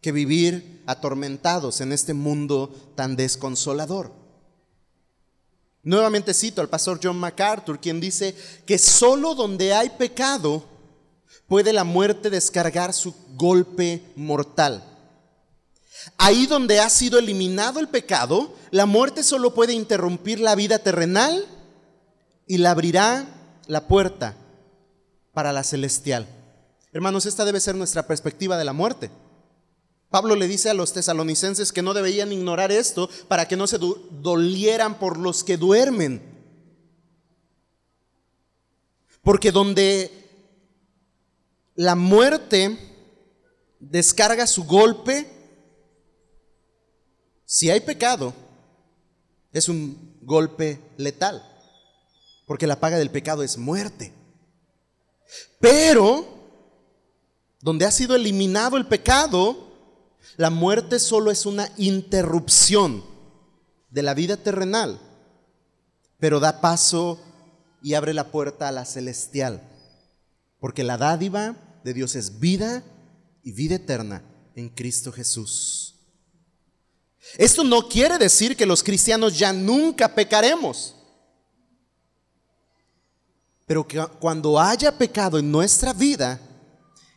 [0.00, 4.12] que vivir atormentados en este mundo tan desconsolador.
[5.82, 8.34] Nuevamente cito al pastor John MacArthur, quien dice
[8.66, 10.64] que solo donde hay pecado,
[11.46, 14.84] puede la muerte descargar su golpe mortal.
[16.16, 21.46] Ahí donde ha sido eliminado el pecado, la muerte solo puede interrumpir la vida terrenal
[22.46, 23.26] y le abrirá
[23.66, 24.36] la puerta
[25.32, 26.26] para la celestial.
[26.92, 29.10] Hermanos, esta debe ser nuestra perspectiva de la muerte.
[30.10, 33.78] Pablo le dice a los tesalonicenses que no debían ignorar esto para que no se
[33.78, 36.22] dolieran por los que duermen.
[39.22, 40.10] Porque donde
[41.74, 42.76] la muerte
[43.78, 45.30] descarga su golpe.
[47.44, 48.34] Si hay pecado,
[49.52, 51.42] es un golpe letal,
[52.46, 54.12] porque la paga del pecado es muerte.
[55.60, 56.26] Pero,
[57.60, 59.67] donde ha sido eliminado el pecado,
[60.36, 63.04] la muerte solo es una interrupción
[63.90, 65.00] de la vida terrenal,
[66.18, 67.20] pero da paso
[67.82, 69.62] y abre la puerta a la celestial,
[70.60, 72.82] porque la dádiva de Dios es vida
[73.42, 74.22] y vida eterna
[74.54, 75.94] en Cristo Jesús.
[77.36, 80.94] Esto no quiere decir que los cristianos ya nunca pecaremos.
[83.66, 86.40] Pero que cuando haya pecado en nuestra vida,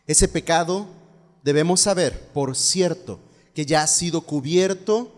[0.06, 0.86] ese pecado
[1.42, 3.20] debemos saber, por cierto,
[3.54, 5.12] que ya ha sido cubierto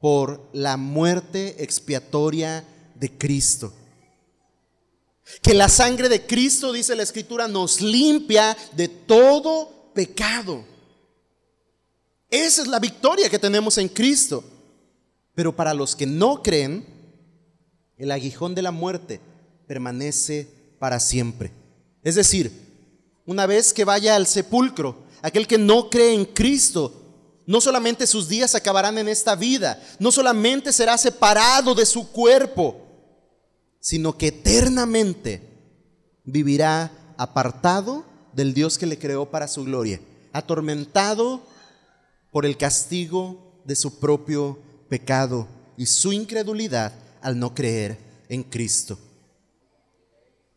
[0.00, 3.72] por la muerte expiatoria de Cristo.
[5.40, 10.64] Que la sangre de Cristo, dice la Escritura, nos limpia de todo pecado.
[12.28, 14.44] Esa es la victoria que tenemos en Cristo.
[15.34, 16.84] Pero para los que no creen,
[17.96, 19.20] el aguijón de la muerte
[19.66, 21.52] permanece para siempre.
[22.02, 22.50] Es decir,
[23.24, 26.92] una vez que vaya al sepulcro, aquel que no cree en Cristo,
[27.46, 32.76] no solamente sus días acabarán en esta vida, no solamente será separado de su cuerpo,
[33.80, 35.42] sino que eternamente
[36.24, 40.00] vivirá apartado del Dios que le creó para su gloria,
[40.32, 41.42] atormentado
[42.30, 44.58] por el castigo de su propio
[44.88, 48.98] pecado y su incredulidad al no creer en Cristo.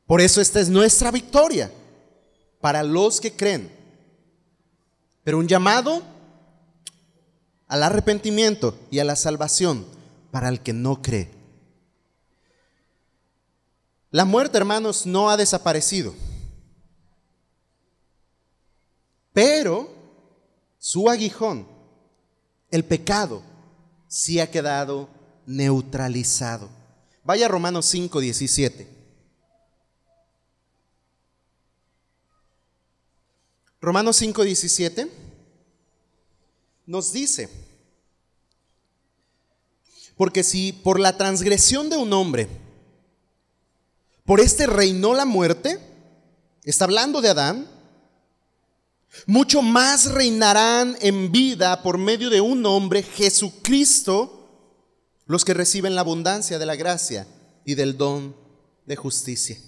[0.05, 1.71] Por eso esta es nuestra victoria
[2.61, 3.74] para los que creen.
[5.25, 6.03] Pero un llamado
[7.67, 9.85] al arrepentimiento y a la salvación
[10.31, 11.31] para el que no cree.
[14.11, 16.13] La muerte, hermanos, no ha desaparecido.
[19.33, 19.89] Pero
[20.77, 21.67] su aguijón,
[22.69, 23.41] el pecado,
[24.07, 25.09] sí ha quedado
[25.47, 26.69] neutralizado.
[27.23, 28.94] Vaya Romanos 5, 17.
[33.85, 35.11] Romanos 5, 17
[36.87, 37.49] nos dice,
[40.17, 42.47] porque si por la transgresión de un hombre,
[44.23, 45.79] por este reinó la muerte,
[46.63, 47.67] está hablando de Adán,
[49.27, 54.49] mucho más reinarán en vida por medio de un hombre, Jesucristo,
[55.27, 57.27] los que reciben la abundancia de la gracia
[57.63, 58.35] y del don
[58.87, 59.59] de justicia.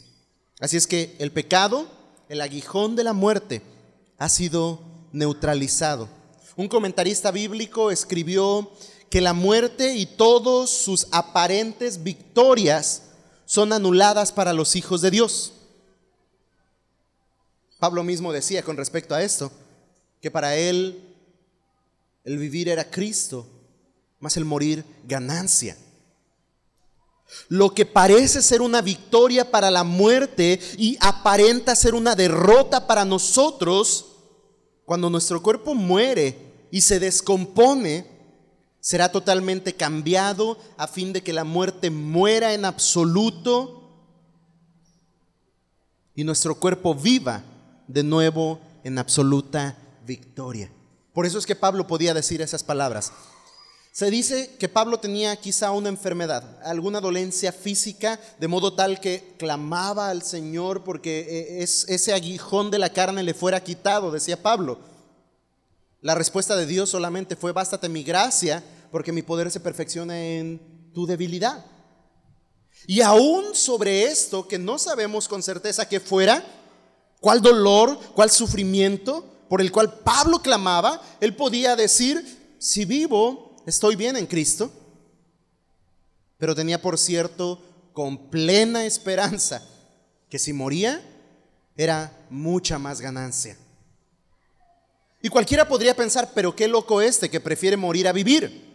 [0.60, 1.88] Así es que el pecado,
[2.30, 3.62] el aguijón de la muerte,
[4.18, 4.80] ha sido
[5.12, 6.10] neutralizado.
[6.56, 8.72] Un comentarista bíblico escribió
[9.10, 13.04] que la muerte y todos sus aparentes victorias
[13.46, 15.54] son anuladas para los hijos de Dios.
[17.80, 19.52] Pablo mismo decía con respecto a esto,
[20.22, 21.16] que para él
[22.24, 23.48] el vivir era Cristo,
[24.20, 25.78] más el morir ganancia.
[27.50, 33.06] Lo que parece ser una victoria para la muerte y aparenta ser una derrota para
[33.06, 34.08] nosotros,
[34.88, 38.08] cuando nuestro cuerpo muere y se descompone,
[38.80, 43.84] será totalmente cambiado a fin de que la muerte muera en absoluto
[46.16, 47.44] y nuestro cuerpo viva
[47.90, 50.72] de nuevo en absoluta victoria.
[51.12, 53.12] Por eso es que Pablo podía decir esas palabras.
[53.98, 59.34] Se dice que Pablo tenía quizá una enfermedad, alguna dolencia física, de modo tal que
[59.40, 64.78] clamaba al Señor porque eh, ese aguijón de la carne le fuera quitado, decía Pablo.
[66.02, 70.62] La respuesta de Dios solamente fue, bástate mi gracia, porque mi poder se perfecciona en
[70.94, 71.66] tu debilidad.
[72.86, 76.46] Y aún sobre esto, que no sabemos con certeza que fuera,
[77.20, 83.96] cuál dolor, cuál sufrimiento por el cual Pablo clamaba, él podía decir, si vivo, estoy
[83.96, 84.72] bien en Cristo.
[86.40, 87.62] Pero tenía, por cierto,
[87.94, 89.64] con plena esperanza
[90.30, 91.02] que si moría,
[91.76, 93.58] era mucha más ganancia.
[95.22, 98.66] Y cualquiera podría pensar, pero qué loco este que prefiere morir a vivir.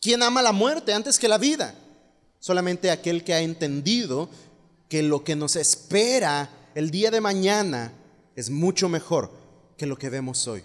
[0.00, 1.74] ¿Quién ama la muerte antes que la vida?
[2.38, 4.28] Solamente aquel que ha entendido
[4.88, 7.92] que lo que nos espera el día de mañana
[8.36, 9.30] es mucho mejor
[9.76, 10.62] que lo que vemos hoy.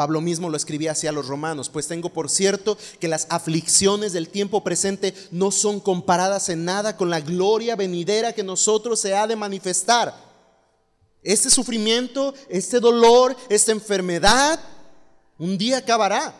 [0.00, 4.30] Pablo mismo lo escribía hacia los romanos, pues tengo por cierto que las aflicciones del
[4.30, 9.26] tiempo presente no son comparadas en nada con la gloria venidera que nosotros se ha
[9.26, 10.14] de manifestar.
[11.22, 14.58] Este sufrimiento, este dolor, esta enfermedad,
[15.36, 16.34] un día acabará.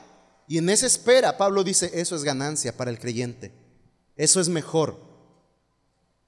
[0.48, 3.52] Y en esa espera, Pablo dice, eso es ganancia para el creyente.
[4.16, 4.98] Eso es mejor.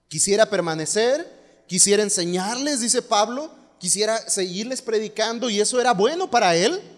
[0.09, 6.91] Quisiera permanecer, quisiera enseñarles, dice Pablo, quisiera seguirles predicando y eso era bueno para él.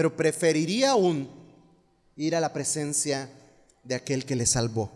[0.00, 1.28] Pero preferiría aún
[2.16, 3.28] ir a la presencia
[3.84, 4.90] de aquel que le salvó.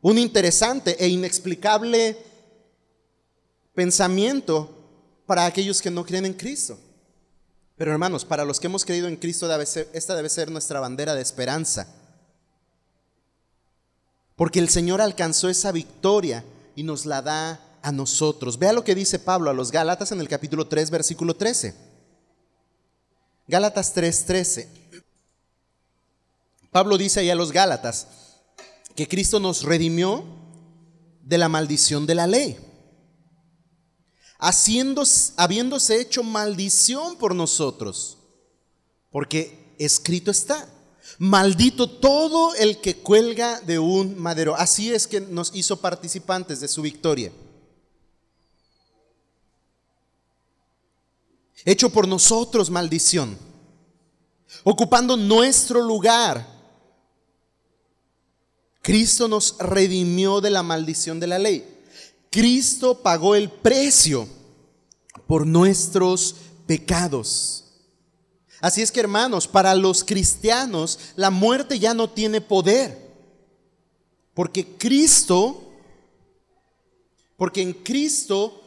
[0.00, 2.16] un interesante e inexplicable
[3.74, 4.70] pensamiento
[5.26, 6.78] para aquellos que no creen en Cristo.
[7.76, 11.20] Pero hermanos, para los que hemos creído en Cristo, esta debe ser nuestra bandera de
[11.20, 11.94] esperanza.
[14.34, 16.42] Porque el Señor alcanzó esa victoria
[16.74, 18.58] y nos la da a nosotros.
[18.58, 21.74] Vea lo que dice Pablo a los Gálatas en el capítulo 3, versículo 13.
[23.46, 24.68] Gálatas 3, 13.
[26.70, 28.06] Pablo dice ahí a los Gálatas,
[28.94, 30.24] que Cristo nos redimió
[31.22, 32.58] de la maldición de la ley,
[34.38, 35.02] haciendo,
[35.36, 38.18] habiéndose hecho maldición por nosotros,
[39.10, 40.66] porque escrito está,
[41.18, 44.54] maldito todo el que cuelga de un madero.
[44.56, 47.32] Así es que nos hizo participantes de su victoria.
[51.64, 53.38] Hecho por nosotros maldición,
[54.64, 56.52] ocupando nuestro lugar
[58.82, 61.64] Cristo nos redimió de la maldición de la ley.
[62.30, 64.28] Cristo pagó el precio
[65.28, 66.34] por nuestros
[66.66, 67.64] pecados.
[68.60, 72.98] Así es que hermanos, para los cristianos la muerte ya no tiene poder.
[74.34, 75.62] Porque Cristo,
[77.36, 78.62] porque en Cristo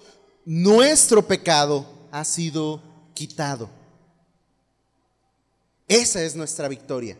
[0.45, 1.85] nuestro pecado
[2.15, 2.81] ha sido
[3.13, 3.69] quitado.
[5.85, 7.17] Esa es nuestra victoria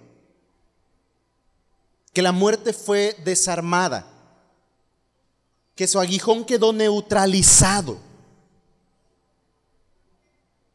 [2.14, 4.08] que la muerte fue desarmada,
[5.76, 8.00] que su aguijón quedó neutralizado.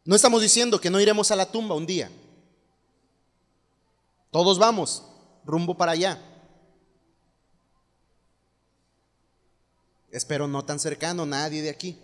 [0.05, 2.11] No estamos diciendo que no iremos a la tumba un día.
[4.31, 5.03] Todos vamos
[5.47, 6.21] rumbo para allá.
[10.11, 11.99] Espero no tan cercano nadie de aquí.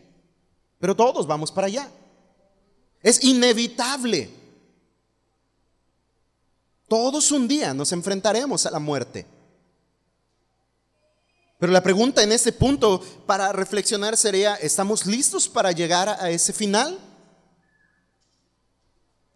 [0.79, 1.91] Pero todos vamos para allá.
[3.03, 4.31] Es inevitable.
[6.89, 9.27] Todos un día nos enfrentaremos a la muerte.
[11.59, 16.53] Pero la pregunta en ese punto para reflexionar sería, ¿estamos listos para llegar a ese
[16.53, 16.99] final?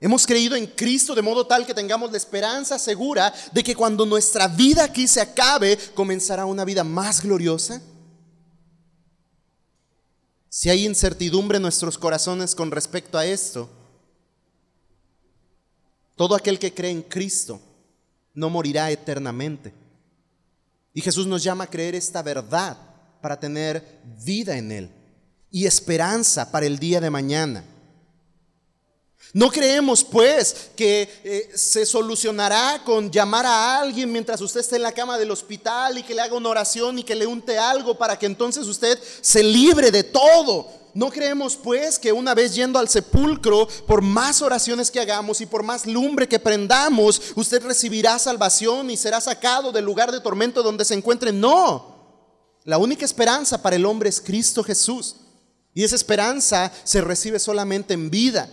[0.01, 4.07] Hemos creído en Cristo de modo tal que tengamos la esperanza segura de que cuando
[4.07, 7.83] nuestra vida aquí se acabe, comenzará una vida más gloriosa.
[10.53, 13.71] Si hay incertidumbre en nuestros corazones con respecto a esto,
[16.17, 17.61] todo aquel que cree en Cristo
[18.35, 19.73] no morirá eternamente.
[20.93, 22.77] Y Jesús nos llama a creer esta verdad
[23.23, 24.91] para tener vida en Él
[25.53, 27.65] y esperanza para el día de mañana.
[29.33, 34.83] No creemos pues que eh, se solucionará con llamar a alguien mientras usted esté en
[34.83, 37.97] la cama del hospital y que le haga una oración y que le unte algo
[37.97, 40.81] para que entonces usted se libre de todo.
[40.95, 45.47] No creemos pues que una vez yendo al sepulcro, por más oraciones que hagamos y
[45.47, 50.63] por más lumbre que prendamos, usted recibirá salvación y será sacado del lugar de tormento
[50.63, 51.33] donde se encuentre.
[51.33, 52.01] No.
[52.65, 55.17] La única esperanza para el hombre es Cristo Jesús.
[55.73, 58.49] Y esa esperanza se recibe solamente en vida,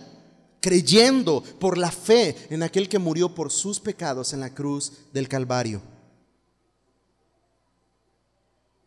[0.60, 5.28] creyendo por la fe en aquel que murió por sus pecados en la cruz del
[5.28, 5.82] Calvario.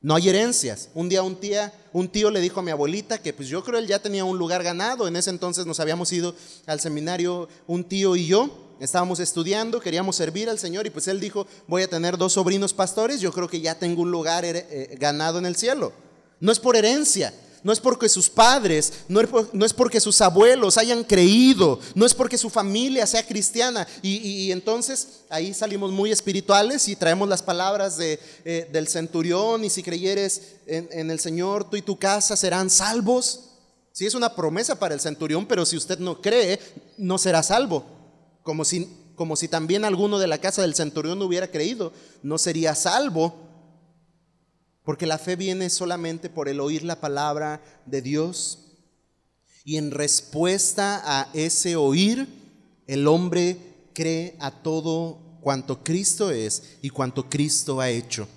[0.02, 0.90] No hay herencias.
[0.96, 3.78] Un día un tía, un tío le dijo a mi abuelita que pues yo creo
[3.78, 5.08] él ya tenía un lugar ganado.
[5.08, 8.50] En ese entonces nos habíamos ido al seminario un tío y yo.
[8.80, 12.74] Estábamos estudiando, queríamos servir al Señor y pues él dijo, voy a tener dos sobrinos
[12.74, 15.94] pastores, yo creo que ya tengo un lugar eh, ganado en el cielo.
[16.40, 17.32] No es por herencia,
[17.64, 22.38] no es porque sus padres, no es, porque sus abuelos hayan creído, no es porque
[22.38, 23.88] su familia sea cristiana.
[24.02, 29.70] Y, entonces ahí salimos muy espirituales y traemos las palabras de, eh, del centurión y
[29.70, 33.42] si creyeres en, el Señor, tú y tu casa serán salvos.
[33.92, 36.60] Sí, es una promesa para el centurión, pero si usted no cree,
[36.98, 37.86] no será salvo.
[38.42, 41.92] Como si, como si también alguno de la casa del centurión no hubiera creído,
[42.24, 43.51] no sería salvo.
[44.92, 48.74] Porque la fe viene solamente por el oír la palabra de Dios.
[49.64, 52.28] Y en respuesta a ese oír,
[52.88, 53.56] el hombre
[53.94, 58.28] cree a todo cuanto Cristo es y cuanto Cristo ha hecho.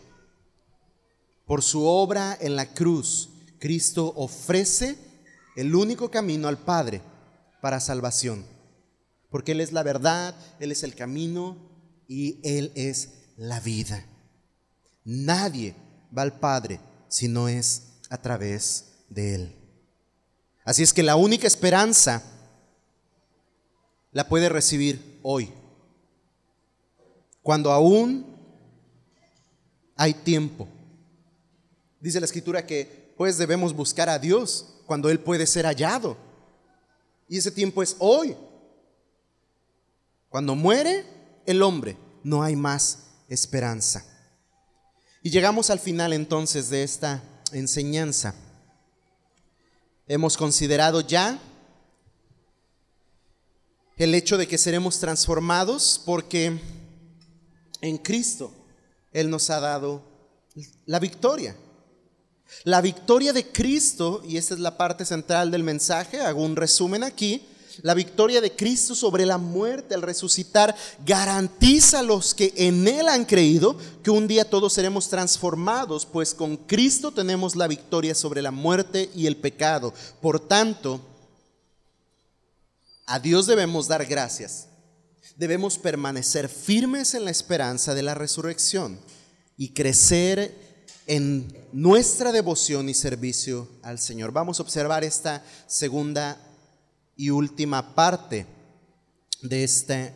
[1.44, 4.96] Por su obra en la cruz, Cristo ofrece
[5.56, 7.02] el único camino al Padre
[7.62, 8.46] para salvación.
[9.28, 11.56] Porque Él es la verdad, Él es el camino
[12.06, 14.06] y Él es la vida.
[15.02, 15.74] Nadie
[16.16, 19.56] va al Padre si no es a través de Él.
[20.64, 22.22] Así es que la única esperanza
[24.12, 25.52] la puede recibir hoy,
[27.42, 28.24] cuando aún
[29.96, 30.68] hay tiempo.
[32.00, 36.16] Dice la escritura que pues debemos buscar a Dios cuando Él puede ser hallado.
[37.28, 38.36] Y ese tiempo es hoy.
[40.28, 41.04] Cuando muere
[41.46, 44.04] el hombre, no hay más esperanza.
[45.26, 48.34] Y llegamos al final entonces de esta enseñanza.
[50.06, 51.38] Hemos considerado ya
[53.96, 56.60] el hecho de que seremos transformados porque
[57.80, 58.52] en Cristo
[59.12, 60.02] Él nos ha dado
[60.84, 61.56] la victoria.
[62.64, 67.02] La victoria de Cristo, y esta es la parte central del mensaje, hago un resumen
[67.02, 67.48] aquí,
[67.82, 73.08] la victoria de Cristo sobre la muerte al resucitar garantiza a los que en Él
[73.08, 78.42] han creído que un día todos seremos transformados, pues con Cristo tenemos la victoria sobre
[78.42, 79.92] la muerte y el pecado.
[80.20, 81.00] Por tanto,
[83.06, 84.68] a Dios debemos dar gracias.
[85.36, 88.98] Debemos permanecer firmes en la esperanza de la resurrección
[89.56, 90.54] y crecer
[91.06, 94.32] en nuestra devoción y servicio al Señor.
[94.32, 96.38] Vamos a observar esta segunda
[97.16, 98.46] y última parte
[99.42, 100.14] de este,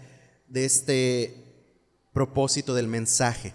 [0.49, 1.35] de este
[2.13, 3.55] propósito del mensaje.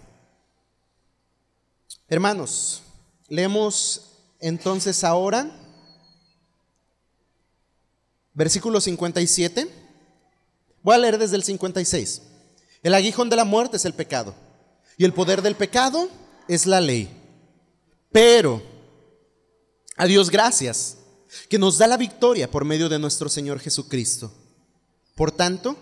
[2.08, 2.82] Hermanos,
[3.28, 5.50] leemos entonces ahora
[8.34, 9.68] versículo 57.
[10.82, 12.22] Voy a leer desde el 56.
[12.82, 14.34] El aguijón de la muerte es el pecado
[14.98, 16.08] y el poder del pecado
[16.46, 17.08] es la ley.
[18.12, 18.62] Pero,
[19.96, 20.98] a Dios gracias
[21.48, 24.32] que nos da la victoria por medio de nuestro Señor Jesucristo.
[25.14, 25.76] Por tanto,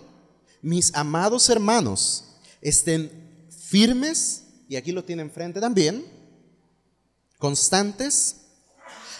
[0.61, 2.25] mis amados hermanos,
[2.61, 3.11] estén
[3.49, 6.05] firmes, y aquí lo tienen enfrente también,
[7.37, 8.37] constantes,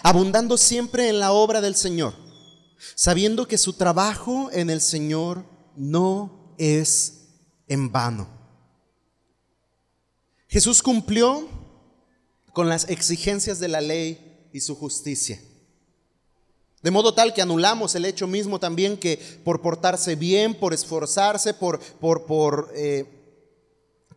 [0.02, 2.14] abundando siempre en la obra del Señor,
[2.94, 5.44] sabiendo que su trabajo en el Señor
[5.76, 7.24] no es
[7.68, 8.28] en vano.
[10.48, 11.48] Jesús cumplió
[12.52, 15.40] con las exigencias de la ley y su justicia.
[16.84, 21.54] De modo tal que anulamos el hecho mismo también que por portarse bien, por esforzarse,
[21.54, 23.06] por, por, por eh,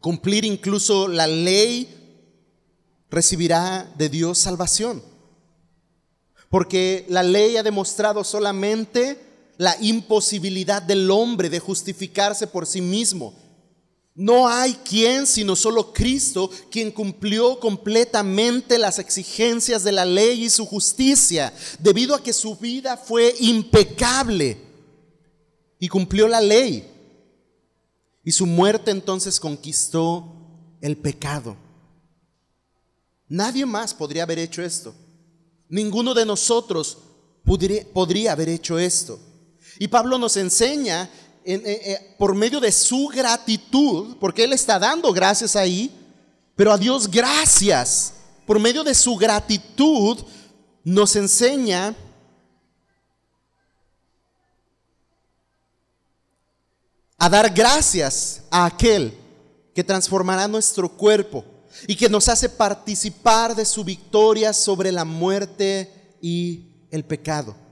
[0.02, 1.88] cumplir incluso la ley,
[3.10, 5.02] recibirá de Dios salvación.
[6.50, 9.18] Porque la ley ha demostrado solamente
[9.56, 13.34] la imposibilidad del hombre de justificarse por sí mismo
[14.18, 20.50] no hay quien, sino solo Cristo, quien cumplió completamente las exigencias de la ley y
[20.50, 24.58] su justicia, debido a que su vida fue impecable
[25.78, 26.92] y cumplió la ley.
[28.24, 30.34] Y su muerte entonces conquistó
[30.82, 31.56] el pecado.
[33.30, 34.96] Nadie más podría haber hecho esto.
[35.70, 36.98] Ninguno de nosotros
[37.44, 39.20] podría, haber hecho esto.
[39.78, 41.08] Y Pablo nos enseña
[41.50, 45.90] eh, por medio de su gratitud, porque Él está dando gracias ahí,
[46.56, 48.14] pero a Dios gracias,
[48.46, 50.18] por medio de su gratitud,
[50.84, 51.96] nos enseña
[57.18, 59.18] a dar gracias a aquel
[59.74, 61.46] que transformará nuestro cuerpo
[61.88, 67.67] y que nos hace participar de su victoria sobre la muerte y el pecado.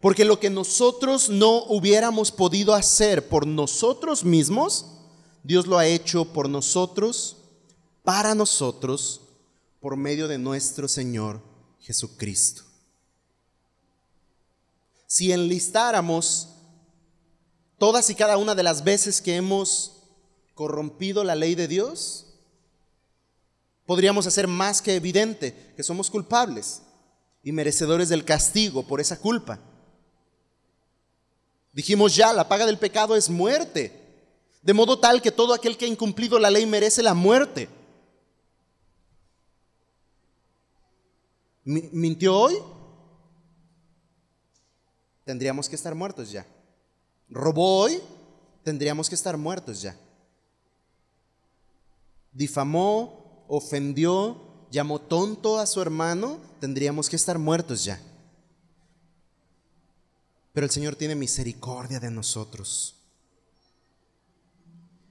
[0.00, 4.86] Porque lo que nosotros no hubiéramos podido hacer por nosotros mismos,
[5.42, 7.36] Dios lo ha hecho por nosotros,
[8.02, 9.22] para nosotros,
[9.80, 11.40] por medio de nuestro Señor
[11.80, 12.62] Jesucristo.
[15.06, 16.48] Si enlistáramos
[17.78, 20.02] todas y cada una de las veces que hemos
[20.54, 22.26] corrompido la ley de Dios,
[23.86, 26.82] podríamos hacer más que evidente que somos culpables
[27.42, 29.60] y merecedores del castigo por esa culpa.
[31.76, 33.92] Dijimos ya, la paga del pecado es muerte,
[34.60, 37.68] de modo tal que todo aquel que ha incumplido la ley merece la muerte.
[41.62, 42.58] ¿Mintió hoy?
[45.24, 46.44] Tendríamos que estar muertos ya.
[47.28, 48.00] ¿Robó hoy?
[48.64, 49.96] Tendríamos que estar muertos ya
[52.36, 54.36] difamó, ofendió,
[54.70, 58.00] llamó tonto a su hermano, tendríamos que estar muertos ya.
[60.56, 62.94] Pero el Señor tiene misericordia de nosotros.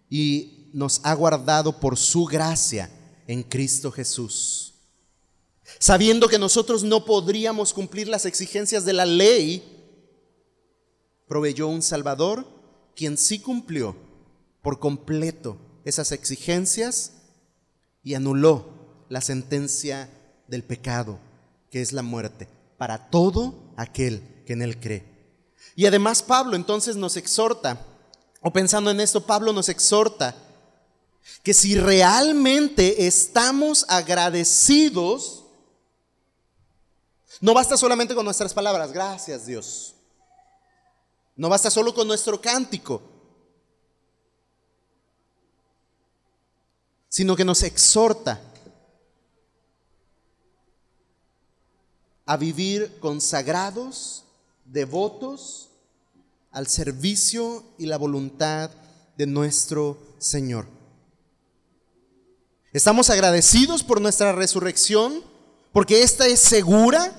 [0.09, 2.89] Y nos ha guardado por su gracia
[3.27, 4.73] en Cristo Jesús.
[5.77, 9.61] Sabiendo que nosotros no podríamos cumplir las exigencias de la ley,
[11.27, 12.47] proveyó un Salvador
[12.95, 13.95] quien sí cumplió
[14.63, 17.11] por completo esas exigencias
[18.01, 18.65] y anuló
[19.09, 20.09] la sentencia
[20.47, 21.19] del pecado,
[21.69, 22.47] que es la muerte,
[22.79, 25.14] para todo aquel que en él cree.
[25.76, 27.80] Y además Pablo entonces nos exhorta,
[28.41, 30.36] o pensando en esto, Pablo nos exhorta
[31.41, 35.45] que si realmente estamos agradecidos,
[37.39, 39.95] no basta solamente con nuestras palabras, gracias Dios.
[41.36, 43.16] No basta solo con nuestro cántico.
[47.16, 48.41] sino que nos exhorta
[52.26, 54.24] a vivir consagrados,
[54.66, 55.70] devotos
[56.51, 58.72] al servicio y la voluntad
[59.18, 60.68] de nuestro Señor.
[62.74, 65.24] Estamos agradecidos por nuestra resurrección,
[65.72, 67.13] porque esta es segura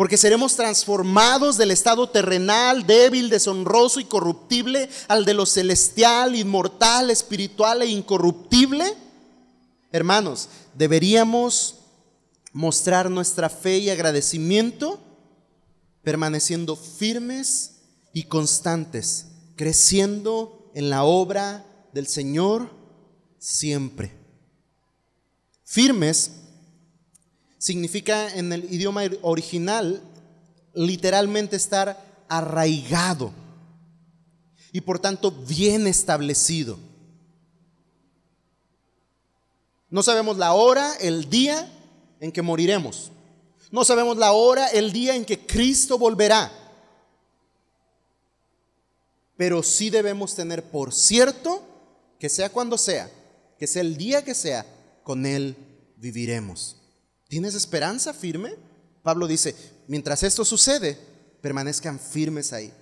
[0.00, 7.10] porque seremos transformados del estado terrenal, débil, deshonroso y corruptible, al de lo celestial, inmortal,
[7.10, 8.94] espiritual e incorruptible.
[9.92, 11.80] Hermanos, deberíamos
[12.54, 14.98] mostrar nuestra fe y agradecimiento
[16.02, 17.72] permaneciendo firmes
[18.12, 19.26] y constantes,
[19.56, 22.70] creciendo en la obra del Señor
[23.38, 24.12] siempre.
[25.64, 26.32] Firmes
[27.58, 30.02] significa en el idioma original
[30.74, 33.32] literalmente estar arraigado
[34.72, 36.78] y por tanto bien establecido.
[39.90, 41.68] No sabemos la hora, el día
[42.20, 43.10] en que moriremos.
[43.70, 46.50] No sabemos la hora, el día en que Cristo volverá.
[49.36, 51.62] Pero sí debemos tener por cierto
[52.18, 53.10] que sea cuando sea,
[53.58, 54.66] que sea el día que sea,
[55.02, 55.56] con Él
[55.96, 56.76] viviremos.
[57.28, 58.54] ¿Tienes esperanza firme?
[59.02, 59.54] Pablo dice,
[59.86, 60.98] mientras esto sucede,
[61.40, 62.72] permanezcan firmes ahí.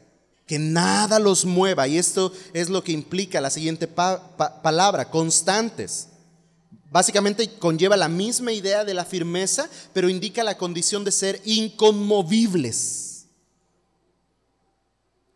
[0.47, 1.87] Que nada los mueva.
[1.87, 6.08] Y esto es lo que implica la siguiente palabra, constantes.
[6.91, 13.27] Básicamente conlleva la misma idea de la firmeza, pero indica la condición de ser inconmovibles.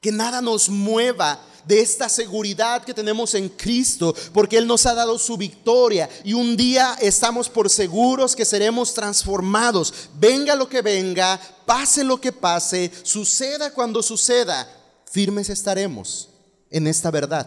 [0.00, 4.94] Que nada nos mueva de esta seguridad que tenemos en Cristo, porque Él nos ha
[4.94, 10.08] dado su victoria y un día estamos por seguros que seremos transformados.
[10.18, 14.68] Venga lo que venga, pase lo que pase, suceda cuando suceda,
[15.10, 16.30] firmes estaremos
[16.70, 17.46] en esta verdad.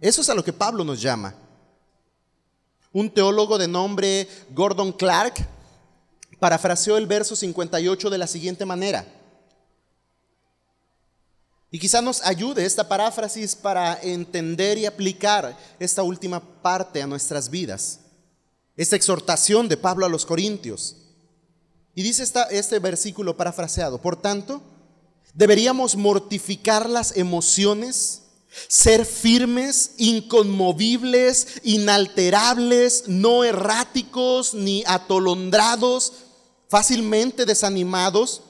[0.00, 1.34] Eso es a lo que Pablo nos llama.
[2.92, 5.46] Un teólogo de nombre Gordon Clark
[6.38, 9.06] parafraseó el verso 58 de la siguiente manera.
[11.70, 17.48] Y quizá nos ayude esta paráfrasis para entender y aplicar esta última parte a nuestras
[17.48, 18.00] vidas.
[18.76, 20.96] Esta exhortación de Pablo a los Corintios.
[21.94, 24.62] Y dice esta, este versículo parafraseado, por tanto,
[25.34, 28.22] deberíamos mortificar las emociones,
[28.68, 36.12] ser firmes, inconmovibles, inalterables, no erráticos ni atolondrados,
[36.68, 38.42] fácilmente desanimados,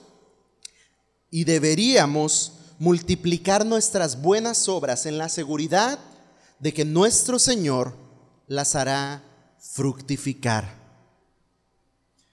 [1.30, 5.98] y deberíamos multiplicar nuestras buenas obras en la seguridad
[6.58, 7.94] de que nuestro Señor
[8.46, 9.22] las hará
[9.58, 10.78] fructificar.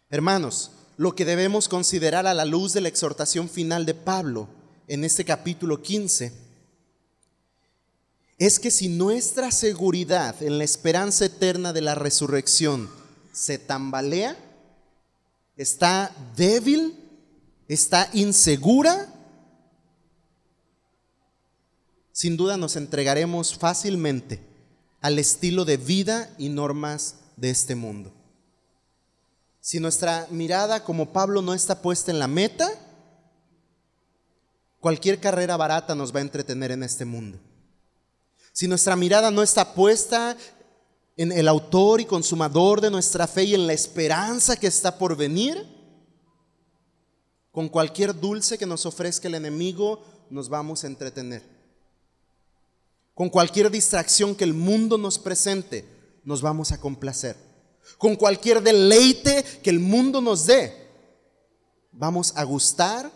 [0.09, 4.47] Hermanos, lo que debemos considerar a la luz de la exhortación final de Pablo
[4.87, 6.46] en este capítulo 15
[8.37, 12.89] es que si nuestra seguridad en la esperanza eterna de la resurrección
[13.31, 14.37] se tambalea,
[15.55, 16.95] está débil,
[17.67, 19.11] está insegura,
[22.11, 24.39] sin duda nos entregaremos fácilmente
[25.01, 28.13] al estilo de vida y normas de este mundo.
[29.61, 32.69] si nuestra mirada como Pablo no está puesta en la meta,
[34.79, 37.37] cualquier carrera barata nos va a entretener en este mundo.
[38.57, 40.35] Si nuestra mirada no está puesta
[41.15, 45.15] en el autor y consumador de nuestra fe y en la esperanza que está por
[45.15, 45.63] venir,
[47.51, 50.01] con cualquier dulce que nos ofrezca el enemigo
[50.31, 51.43] nos vamos a entretener.
[53.13, 55.85] Con cualquier distracción que el mundo nos presente
[56.23, 57.37] nos vamos a complacer
[57.99, 60.73] con cualquier deleite que el mundo nos dé.
[61.91, 63.11] Vamos a gustar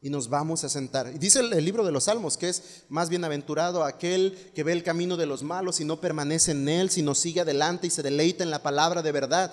[0.00, 1.18] y nos vamos a sentar.
[1.18, 5.16] Dice el, libro de los Salmos que es más bienaventurado aquel que ve el camino
[5.16, 8.50] de los malos y no permanece en él, sino sigue adelante y se deleita en
[8.50, 9.52] la palabra de verdad.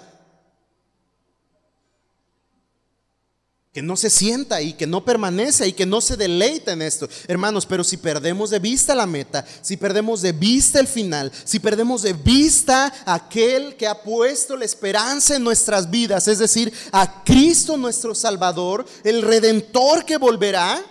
[3.75, 7.09] Que no se sienta y que no permanece y que no se deleita en esto.
[7.27, 11.59] Hermanos, pero si perdemos de vista la meta, si perdemos de vista el final, si
[11.59, 17.25] perdemos de vista aquel que ha puesto la esperanza en nuestras vidas, es decir, a
[17.25, 20.81] Cristo nuestro Salvador, el Redentor que volverá,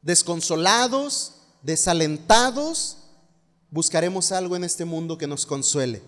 [0.00, 2.96] desconsolados, desalentados,
[3.70, 6.02] buscaremos algo en este mundo que nos consuele.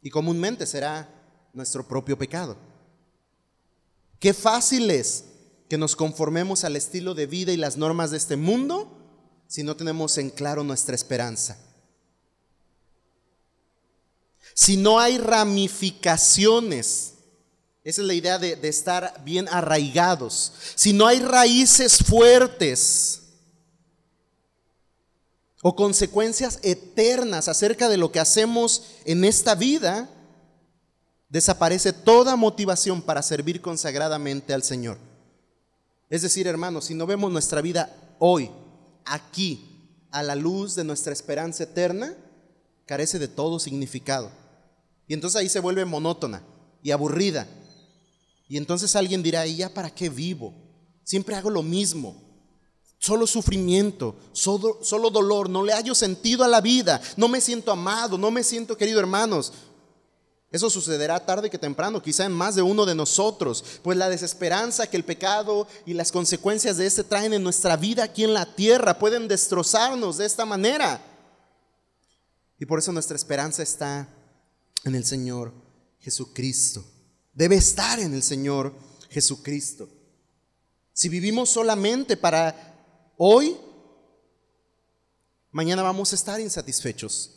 [0.00, 1.15] Y comúnmente será
[1.56, 2.56] nuestro propio pecado.
[4.20, 5.24] Qué fácil es
[5.68, 8.92] que nos conformemos al estilo de vida y las normas de este mundo
[9.48, 11.58] si no tenemos en claro nuestra esperanza.
[14.54, 17.14] Si no hay ramificaciones,
[17.84, 23.22] esa es la idea de, de estar bien arraigados, si no hay raíces fuertes
[25.62, 30.08] o consecuencias eternas acerca de lo que hacemos en esta vida,
[31.28, 34.98] desaparece toda motivación para servir consagradamente al Señor.
[36.08, 38.50] Es decir, hermanos, si no vemos nuestra vida hoy,
[39.04, 39.72] aquí,
[40.10, 42.14] a la luz de nuestra esperanza eterna,
[42.86, 44.30] carece de todo significado.
[45.08, 46.42] Y entonces ahí se vuelve monótona
[46.82, 47.46] y aburrida.
[48.48, 50.54] Y entonces alguien dirá, ¿y ya para qué vivo?
[51.02, 52.22] Siempre hago lo mismo.
[52.98, 58.16] Solo sufrimiento, solo, dolor, no le hallo sentido a la vida, no me siento amado,
[58.16, 59.52] no me siento querido hermanos.
[60.56, 64.86] Eso sucederá tarde que temprano, quizá en más de uno de nosotros, pues la desesperanza
[64.86, 68.54] que el pecado y las consecuencias de este traen en nuestra vida aquí en la
[68.54, 70.98] tierra pueden destrozarnos de esta manera.
[72.58, 74.08] Y por eso nuestra esperanza está
[74.84, 75.52] en el Señor
[76.00, 76.82] Jesucristo.
[77.34, 78.72] Debe estar en el Señor
[79.10, 79.90] Jesucristo.
[80.94, 83.58] Si vivimos solamente para hoy,
[85.50, 87.35] mañana vamos a estar insatisfechos.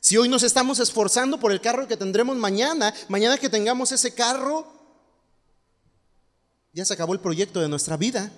[0.00, 4.14] Si hoy nos estamos esforzando por el carro que tendremos mañana, mañana que tengamos ese
[4.14, 4.66] carro,
[6.72, 8.30] ya se acabó el proyecto de nuestra vida.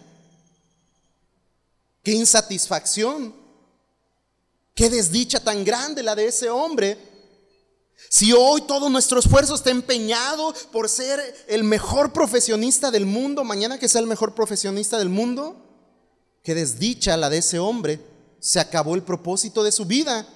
[2.03, 3.35] Qué insatisfacción,
[4.75, 6.97] qué desdicha tan grande la de ese hombre.
[8.09, 13.79] Si hoy todo nuestro esfuerzo está empeñado por ser el mejor profesionista del mundo, mañana
[13.79, 15.57] que sea el mejor profesionista del mundo,
[16.43, 18.01] qué desdicha la de ese hombre.
[18.39, 20.27] Se acabó el propósito de su vida.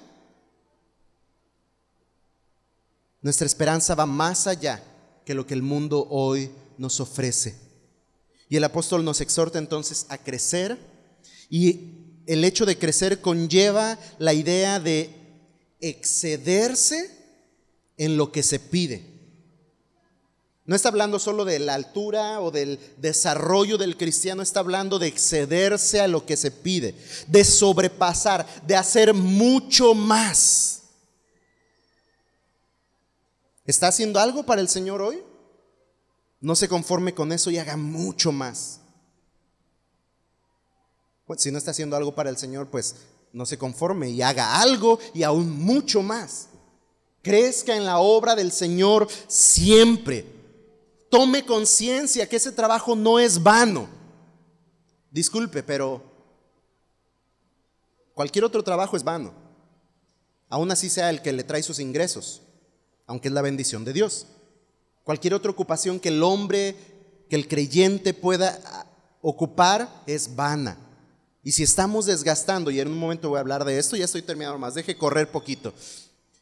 [3.25, 4.85] Nuestra esperanza va más allá
[5.25, 7.55] que lo que el mundo hoy nos ofrece.
[8.51, 10.79] Y el apóstol nos exhorta entonces a crecer
[11.49, 15.09] y el hecho de crecer conlleva la idea de
[15.81, 17.11] excederse
[17.97, 19.07] en lo que se pide.
[20.67, 25.07] No está hablando solo de la altura o del desarrollo del cristiano, está hablando de
[25.07, 26.95] excederse a lo que se pide,
[27.27, 30.74] de sobrepasar, de hacer mucho más.
[33.65, 35.23] ¿Está haciendo algo para el Señor hoy?
[36.41, 38.81] No se conforme con eso y haga mucho más.
[41.27, 42.97] Pues, si no está haciendo algo para el Señor, pues
[43.33, 46.49] no se conforme y haga algo y aún mucho más.
[47.23, 50.27] Crezca en la obra del Señor siempre.
[51.11, 53.89] Tome conciencia que ese trabajo no es vano.
[55.11, 56.03] Disculpe, pero
[58.13, 59.33] cualquier otro trabajo es vano.
[60.51, 62.44] Aún así sea el que le trae sus ingresos
[63.07, 64.27] aunque es la bendición de Dios.
[65.03, 66.77] Cualquier otra ocupación que el hombre,
[67.29, 68.59] que el creyente pueda
[69.21, 70.79] ocupar es vana.
[71.43, 74.23] Y si estamos desgastando, y en un momento voy a hablar de esto, ya estoy
[74.23, 75.75] terminando más, deje correr poquito.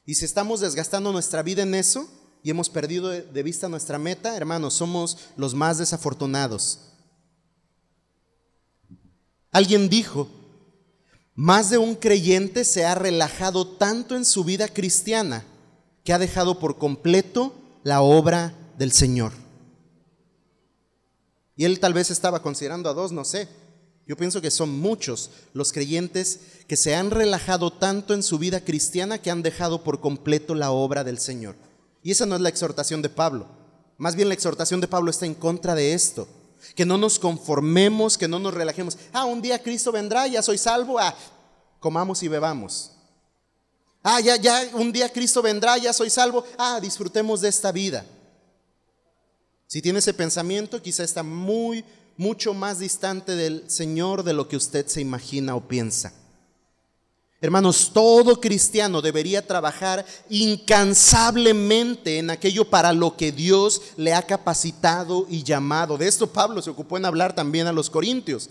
[0.06, 2.08] Y si estamos desgastando nuestra vida en eso
[2.42, 6.92] y hemos perdido de vista nuestra meta, hermanos, somos los más desafortunados.
[9.50, 10.28] Alguien dijo,
[11.34, 15.44] más de un creyente se ha relajado tanto en su vida cristiana
[16.04, 19.32] que ha dejado por completo la obra del Señor.
[21.56, 23.48] Y él tal vez estaba considerando a dos, no sé.
[24.06, 28.60] Yo pienso que son muchos los creyentes que se han relajado tanto en su vida
[28.60, 31.54] cristiana que han dejado por completo la obra del Señor.
[32.02, 33.46] Y esa no es la exhortación de Pablo.
[33.98, 36.26] Más bien la exhortación de Pablo está en contra de esto.
[36.74, 38.98] Que no nos conformemos, que no nos relajemos.
[39.12, 41.14] Ah, un día Cristo vendrá, ya soy salvo, ah,
[41.78, 42.92] comamos y bebamos.
[44.02, 48.04] Ah, ya, ya, un día Cristo vendrá, ya soy salvo, ah, disfrutemos de esta vida.
[49.68, 51.84] Si tiene ese pensamiento, quizá está muy,
[52.16, 56.12] mucho más distante del Señor de lo que usted se imagina o piensa.
[57.40, 65.26] Hermanos, todo cristiano debería trabajar incansablemente en aquello para lo que Dios le ha capacitado
[65.28, 65.98] y llamado.
[65.98, 68.48] De esto Pablo se ocupó en hablar también a los corintios.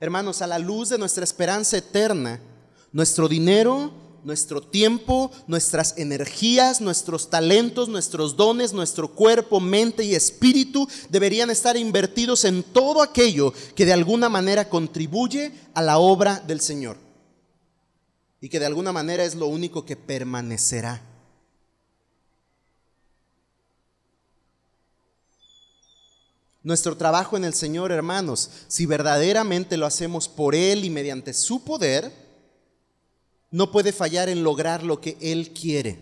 [0.00, 2.40] Hermanos, a la luz de nuestra esperanza eterna,
[2.92, 3.92] nuestro dinero,
[4.24, 11.76] nuestro tiempo, nuestras energías, nuestros talentos, nuestros dones, nuestro cuerpo, mente y espíritu deberían estar
[11.76, 16.96] invertidos en todo aquello que de alguna manera contribuye a la obra del Señor
[18.40, 21.02] y que de alguna manera es lo único que permanecerá.
[26.62, 31.64] Nuestro trabajo en el Señor, hermanos, si verdaderamente lo hacemos por Él y mediante su
[31.64, 32.27] poder,
[33.50, 35.98] no puede fallar en lograr lo que Él quiere.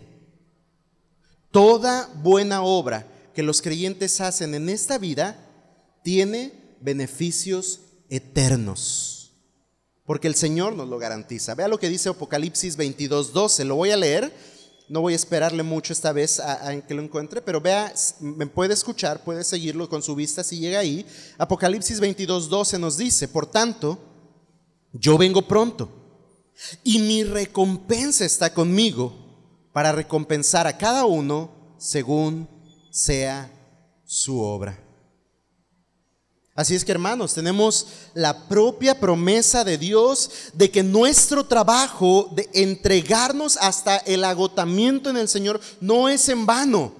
[1.51, 5.37] Toda buena obra que los creyentes hacen en esta vida
[6.03, 7.79] tiene beneficios
[8.09, 9.31] eternos.
[10.05, 11.55] Porque el Señor nos lo garantiza.
[11.55, 13.65] Vea lo que dice Apocalipsis 22, 12.
[13.65, 14.33] Lo voy a leer.
[14.89, 18.73] No voy a esperarle mucho esta vez a, que lo encuentre, pero vea, me puede
[18.73, 21.05] escuchar, puede seguirlo con su vista si llega ahí.
[21.37, 23.99] Apocalipsis 22, 12 nos dice, por tanto,
[24.93, 26.06] yo vengo pronto
[26.83, 29.13] y mi recompensa está conmigo
[29.73, 32.47] para recompensar a cada uno según
[32.91, 33.51] sea
[34.05, 34.83] su obra.
[36.55, 37.85] Así es que hermanos, tenemos
[38.15, 45.17] la propia promesa de Dios de que nuestro trabajo de entregarnos hasta el agotamiento en
[45.17, 46.95] el Señor no es en vano.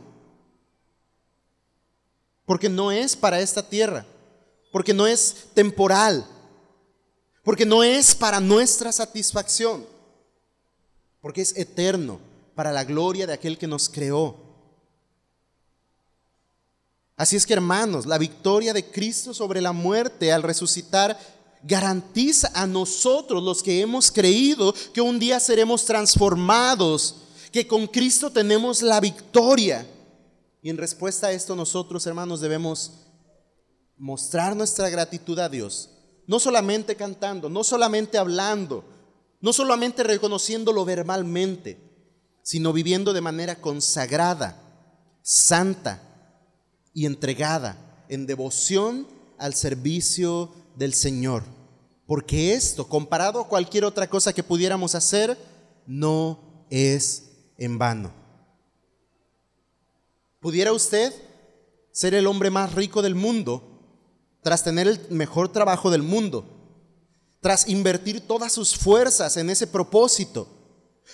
[2.46, 4.06] Porque no es para esta tierra,
[4.72, 6.28] porque no es temporal,
[7.48, 9.86] porque no es para nuestra satisfacción,
[11.22, 12.20] porque es eterno,
[12.56, 14.36] para la gloria de aquel que nos creó.
[17.16, 21.18] Así es que hermanos, la victoria de Cristo sobre la muerte al resucitar
[21.64, 27.16] garantiza a nosotros los que hemos creído que un día seremos transformados,
[27.54, 29.88] que con Cristo tenemos la victoria.
[30.62, 32.92] Y en respuesta a esto nosotros, hermanos, debemos
[33.96, 35.92] mostrar nuestra gratitud a Dios
[36.28, 38.84] no solamente cantando, no solamente hablando,
[39.40, 41.78] no solamente reconociéndolo verbalmente,
[42.44, 44.62] sino viviendo de manera consagrada,
[45.22, 46.02] santa
[46.94, 49.08] y entregada en devoción
[49.38, 51.44] al servicio del Señor.
[52.06, 55.38] Porque esto, comparado a cualquier otra cosa que pudiéramos hacer,
[55.86, 58.12] no es en vano.
[60.40, 61.14] ¿Pudiera usted
[61.92, 63.77] ser el hombre más rico del mundo
[64.42, 66.46] tras tener el mejor trabajo del mundo,
[67.42, 70.48] tras invertir todas sus fuerzas en ese propósito,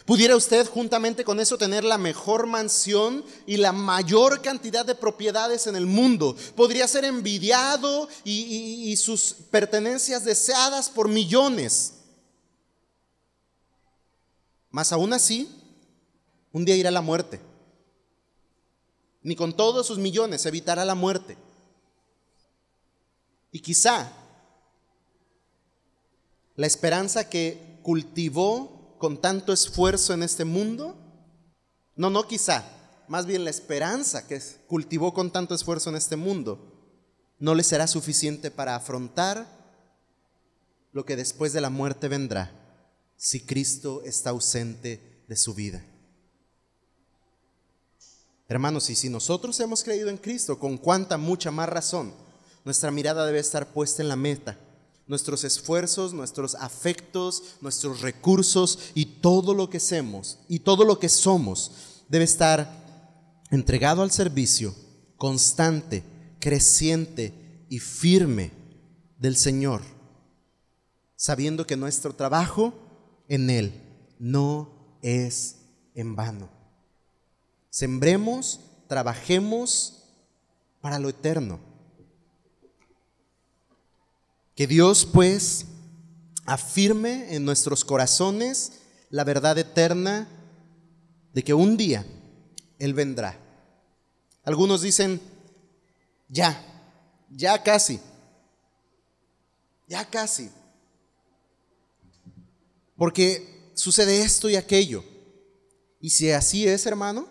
[0.05, 5.67] pudiera usted juntamente con eso tener la mejor mansión y la mayor cantidad de propiedades
[5.67, 6.35] en el mundo.
[6.55, 11.93] Podría ser envidiado y, sus pertenencias deseadas por millones.
[14.69, 15.49] Mas aún así,
[16.51, 17.39] un día irá la muerte.
[19.21, 21.37] Ni con todos sus millones evitará la muerte.
[23.53, 24.11] Y quizá
[26.55, 30.97] la esperanza que cultivó con tanto esfuerzo en este mundo,
[31.95, 32.65] no, no quizá,
[33.07, 36.57] más bien la esperanza que cultivó con tanto esfuerzo en este mundo,
[37.37, 39.47] no le será suficiente para afrontar
[40.91, 42.51] lo que después de la muerte vendrá
[43.17, 45.85] si Cristo está ausente de su vida.
[48.47, 52.22] Hermanos, y si nosotros hemos creído en Cristo, con cuánta mucha más razón
[52.65, 54.57] nuestra mirada debe estar puesta en la meta.
[55.05, 61.09] Nuestros esfuerzos, nuestros afectos, nuestros recursos y todo lo que hacemos y todo lo que
[61.09, 61.71] somos
[62.07, 62.83] debe estar
[63.51, 64.73] entregado al servicio
[65.17, 66.03] constante,
[66.39, 68.51] creciente y firme
[69.17, 69.81] del Señor,
[71.15, 72.73] sabiendo que nuestro trabajo
[73.27, 73.73] en Él
[74.19, 75.57] no es
[75.95, 76.49] en vano.
[77.69, 80.03] Sembremos, trabajemos
[80.81, 81.72] para lo eterno
[84.55, 85.65] que Dios pues
[86.45, 88.73] afirme en nuestros corazones
[89.09, 90.27] la verdad eterna
[91.33, 92.05] de que un día
[92.79, 93.39] Él vendrá.
[94.43, 95.21] Algunos dicen,
[96.27, 96.61] ya,
[97.29, 97.99] ya casi.
[99.87, 100.49] ya casi.
[102.95, 105.03] Porque sucede esto y aquello.
[105.99, 107.27] Y si así es, hermano,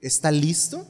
[0.00, 0.86] ¿está listo?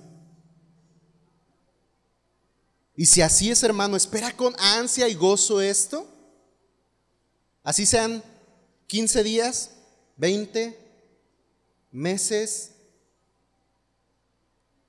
[2.97, 6.07] Y si así es, hermano, espera con ansia y gozo esto.
[7.63, 8.23] Así sean
[8.87, 9.71] 15 días,
[10.17, 10.79] 20
[11.93, 12.73] meses,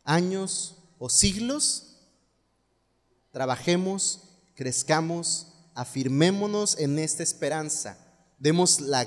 [0.03, 1.97] años o siglos.
[3.32, 4.22] Trabajemos,
[4.55, 7.97] crezcamos, afirmémonos en esta esperanza.
[8.39, 9.05] Demos la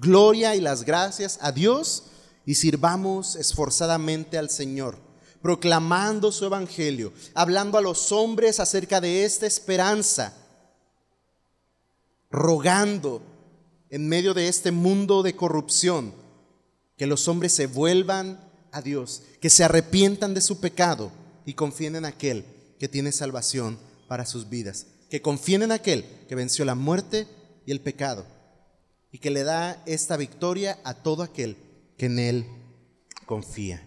[0.00, 2.04] gloria y las gracias a Dios
[2.46, 4.98] y sirvamos esforzadamente al Señor,
[5.44, 10.32] proclamando su evangelio, hablando a los hombres acerca de esta esperanza
[12.30, 13.20] rogando
[13.90, 16.14] en medio de este mundo de corrupción
[16.96, 18.40] que los hombres se vuelvan
[18.72, 21.12] a Dios, que se arrepientan de su pecado
[21.44, 22.46] y confíen en aquel
[22.78, 23.78] que tiene salvación
[24.08, 27.28] para sus vidas, que confíen en aquel que venció la muerte
[27.66, 28.24] y el pecado
[29.12, 31.58] y que le da esta victoria a todo aquel
[31.98, 32.46] que en él
[33.26, 33.86] confía.